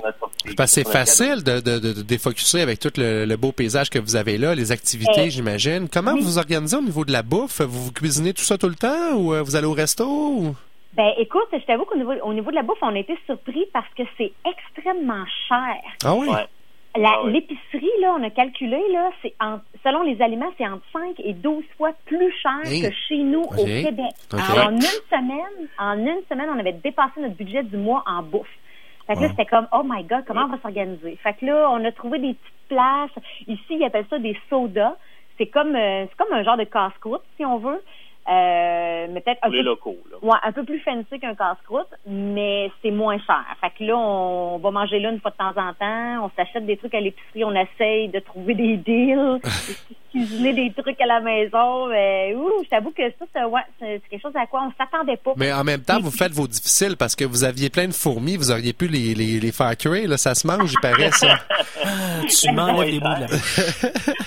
[0.58, 3.90] Parce que c'est facile de, de, de, de défocuser avec tout le, le beau paysage
[3.90, 5.88] que vous avez là, les activités, Eh, j'imagine.
[5.92, 6.20] Comment oui.
[6.22, 7.62] vous vous organisez au niveau de la bouffe?
[7.62, 10.06] Vous, vous cuisinez tout ça tout le temps ou euh, vous allez au resto?
[10.06, 10.56] ou-
[10.94, 13.66] Ben, écoute, je t'avoue qu'au niveau, au niveau de la bouffe, on a été surpris
[13.74, 15.76] parce que c'est extrêmement cher.
[16.04, 16.28] Ah oui?
[16.28, 16.46] Ouais.
[16.96, 17.34] La- Ah oui.
[17.34, 21.34] L'épicerie, là, on a calculé, là, c'est en- selon les aliments, c'est entre 5 et
[21.34, 22.82] 12 fois plus cher Hey.
[22.84, 23.66] que chez nous au.
[23.66, 24.14] Québec.
[24.32, 28.22] Alors, en une semaine, en une semaine, on avait dépassé notre budget du mois en
[28.22, 28.48] bouffe.
[29.08, 31.18] Fait que là, c'était comme, oh my God, comment on va s'organiser?
[31.24, 33.12] Fait que là, on a trouvé des petites places.
[33.48, 34.96] Ici, ils appellent ça des sodas.
[35.38, 37.82] C'est comme, euh, c'est comme un genre de casse-croûte, si on veut.
[38.30, 40.18] Euh, mais peut-être un les peu locaux, là.
[40.22, 43.44] Ouais, un peu plus fancy qu'un casse-croûte, mais c'est moins cher.
[43.60, 46.26] Fait que là, on va manger là une fois de temps en temps.
[46.26, 47.44] On s'achète des trucs à l'épicerie.
[47.44, 51.88] On essaye de trouver des deals, de cuisiner des trucs à la maison.
[51.88, 55.18] Mais, ouh, je t'avoue que ça, c'est, ouais, c'est quelque chose à quoi on s'attendait
[55.18, 55.34] pas.
[55.36, 58.38] Mais en même temps, vous faites vos difficiles parce que vous aviez plein de fourmis,
[58.38, 60.08] vous auriez pu les, les, les faire cuire.
[60.08, 61.40] Là, ça se mange, il paraît, ça.
[62.30, 63.28] Tu m'enlèves les bouts de la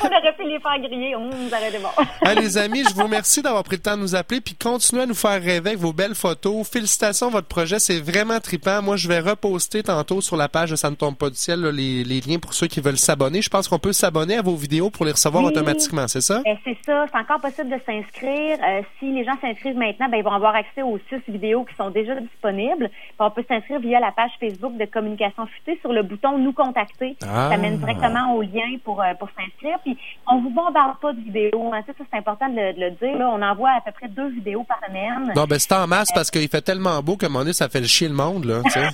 [0.03, 1.15] on aurait pu les faire griller.
[1.15, 1.89] Hum, ça aurait été bon.
[2.23, 5.03] Ah, les amis, je vous remercie d'avoir pris le temps de nous appeler puis continuez
[5.03, 6.69] à nous faire rêver avec vos belles photos.
[6.69, 8.83] Félicitations, votre projet, c'est vraiment trippant.
[8.83, 11.61] Moi, je vais reposter tantôt sur la page de Ça ne tombe pas du ciel
[11.61, 13.43] là, les, les liens pour ceux qui veulent s'abonner.
[13.43, 15.51] Je pense qu'on peut s'abonner à vos vidéos pour les recevoir Oui.
[15.51, 16.43] automatiquement, c'est ça?
[16.47, 18.59] Euh, c'est ça, c'est encore possible de s'inscrire.
[18.67, 21.75] Euh, si les gens s'inscrivent maintenant, ben, ils vont avoir accès aux six vidéos qui
[21.77, 22.89] sont déjà disponibles.
[22.89, 26.53] Puis on peut s'inscrire via la page Facebook de Communication Futée sur le bouton Nous
[26.53, 27.17] contacter.
[27.23, 27.51] Ah.
[27.51, 29.79] Ça mène directement au lien pour, euh, pour s'inscrire.
[29.85, 31.73] Puis on vous bombarde pas de vidéos.
[31.73, 31.83] Hein.
[31.87, 33.19] Ça, c'est important de le, de le dire.
[33.19, 35.33] Là, on envoie à peu près deux vidéos par semaine.
[35.37, 37.81] Non, ben c'est en masse parce qu'il fait tellement beau un moment donné, ça fait
[37.81, 38.89] le chier le monde, là, tu sais.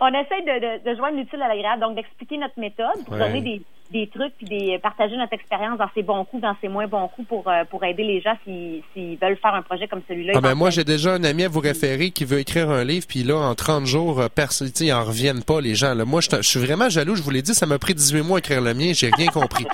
[0.00, 3.20] On essaie de, de, de joindre l'utile à l'agréable, donc d'expliquer notre méthode, pour Ouais.
[3.20, 6.68] donner des, des trucs, puis des, partager notre expérience dans ses bons coups, dans ses
[6.68, 9.86] moins bons coups, pour, euh, pour aider les gens s'ils s'ils veulent faire un projet
[9.88, 10.32] comme celui-là.
[10.36, 13.06] Ah ben moi j'ai déjà un ami à vous référer qui veut écrire un livre
[13.08, 15.94] puis là en 30 jours euh, perso- tu sais, ils en reviennent pas les gens
[15.94, 16.04] là.
[16.04, 18.38] Moi je je suis vraiment jaloux, je vous l'ai dit, ça m'a pris 18 mois
[18.38, 19.66] à écrire le mien, j'ai rien compris.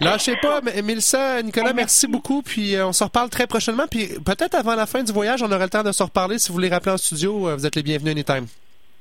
[0.03, 2.43] Lâchez pas, Mélissa, Nicolas, merci beaucoup.
[2.43, 3.87] Puis euh, on se reparle très prochainement.
[3.91, 6.39] Puis peut-être avant la fin du voyage, on aura le temps de se reparler.
[6.39, 8.47] Si vous voulez rappeler en studio, euh, vous êtes les bienvenus anytime.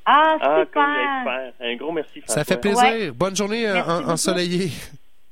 [0.06, 0.84] Ah, Ah, super!
[1.20, 1.54] super.
[1.62, 2.82] Un gros merci, Ça fait plaisir.
[2.84, 3.12] Ouais.
[3.12, 4.72] Bonne journée euh, en- ensoleillée.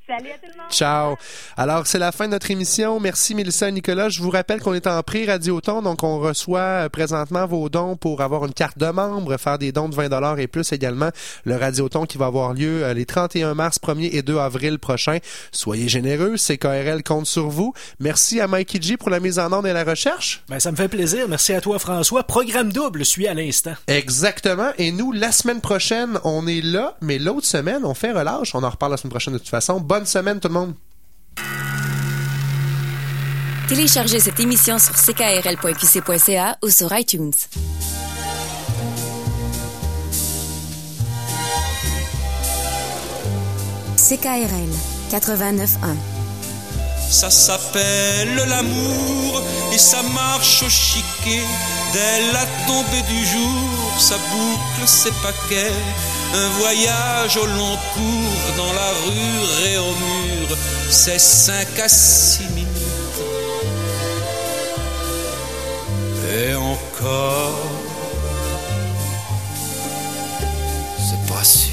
[0.09, 0.71] Salut à tout le monde!
[0.71, 1.17] Ciao.
[1.55, 2.99] Alors, c'est la fin de notre émission.
[2.99, 4.09] Merci, Mélissa et Nicolas.
[4.09, 8.21] Je vous rappelle qu'on est en pré-radioton, donc on reçoit euh, présentement vos dons pour
[8.21, 11.11] avoir une carte de membre, faire des dons de 20 et plus également.
[11.43, 15.19] Le radioton qui va avoir lieu euh, les 31 mars, 1er et 2 avril prochains.
[15.51, 17.75] Soyez généreux, CKRL compte sur vous.
[17.99, 20.41] Merci à Mikey G pour la mise en onde et la recherche.
[20.49, 21.27] Ben, ça me fait plaisir.
[21.29, 22.23] Merci à toi, François.
[22.23, 23.75] Programme double, suis à l'instant.
[23.85, 24.71] Exactement.
[24.79, 28.55] Et nous, la semaine prochaine, on est là, mais l'autre semaine, on fait relâche.
[28.55, 29.79] On en reparle la semaine prochaine de toute façon.
[29.79, 30.73] Bonne semaine, tout le monde.
[33.67, 37.33] Téléchargez cette émission sur ckrl.qc.ca ou sur iTunes.
[44.09, 44.71] CKRL
[45.11, 45.67] 89.1
[47.11, 51.43] Ça s'appelle l'amour et ça marche au chiquet.
[51.93, 55.71] Dès la tombée du jour, ça boucle ses paquets.
[56.31, 60.57] Un voyage au long cours dans la rue et au mur,
[60.89, 62.69] c'est cinq à six minutes.
[66.31, 67.57] Et encore,
[70.99, 71.71] c'est pas sûr.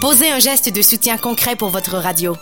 [0.00, 2.36] Posez un geste de soutien concret pour votre radio.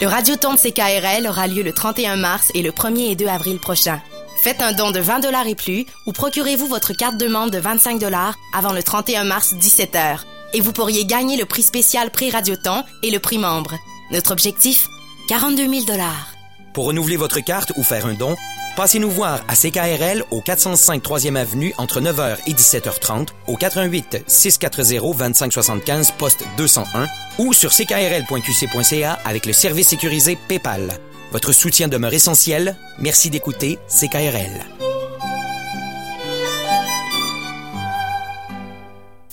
[0.00, 3.58] Le Radioton de CKRL aura lieu le 31 mars et le 1er et 2 avril
[3.58, 4.00] prochain.
[4.42, 7.58] Faites un don de 20 dollars et plus ou procurez-vous votre carte de membre de
[7.58, 10.20] 25 dollars avant le 31 mars 17h.
[10.54, 13.74] Et vous pourriez gagner le prix spécial prix Radioton et le prix membre.
[14.10, 14.88] Notre objectif
[15.28, 16.32] 42 000 dollars.
[16.72, 18.36] Pour renouveler votre carte ou faire un don,
[18.80, 24.24] passez nous voir à CKRL au 405 3e Avenue entre 9h et 17h30 au 88
[24.26, 27.06] 640 2575 poste 201
[27.36, 30.94] ou sur ckrl.qc.ca avec le service sécurisé PayPal.
[31.30, 32.74] Votre soutien demeure essentiel.
[32.98, 34.64] Merci d'écouter CKRL.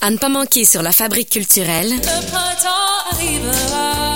[0.02, 4.07] À ne pas manquer sur la fabrique culturelle, Le printemps arrivera.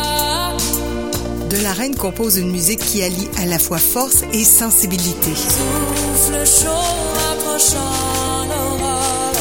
[1.52, 5.34] De la Reine compose une musique qui allie à la fois force et sensibilité.
[5.34, 6.70] Souffle chaud
[7.30, 9.32] approchant l'aurore.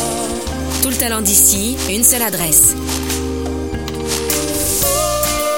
[0.83, 2.75] tout le talent d'ici, une seule adresse.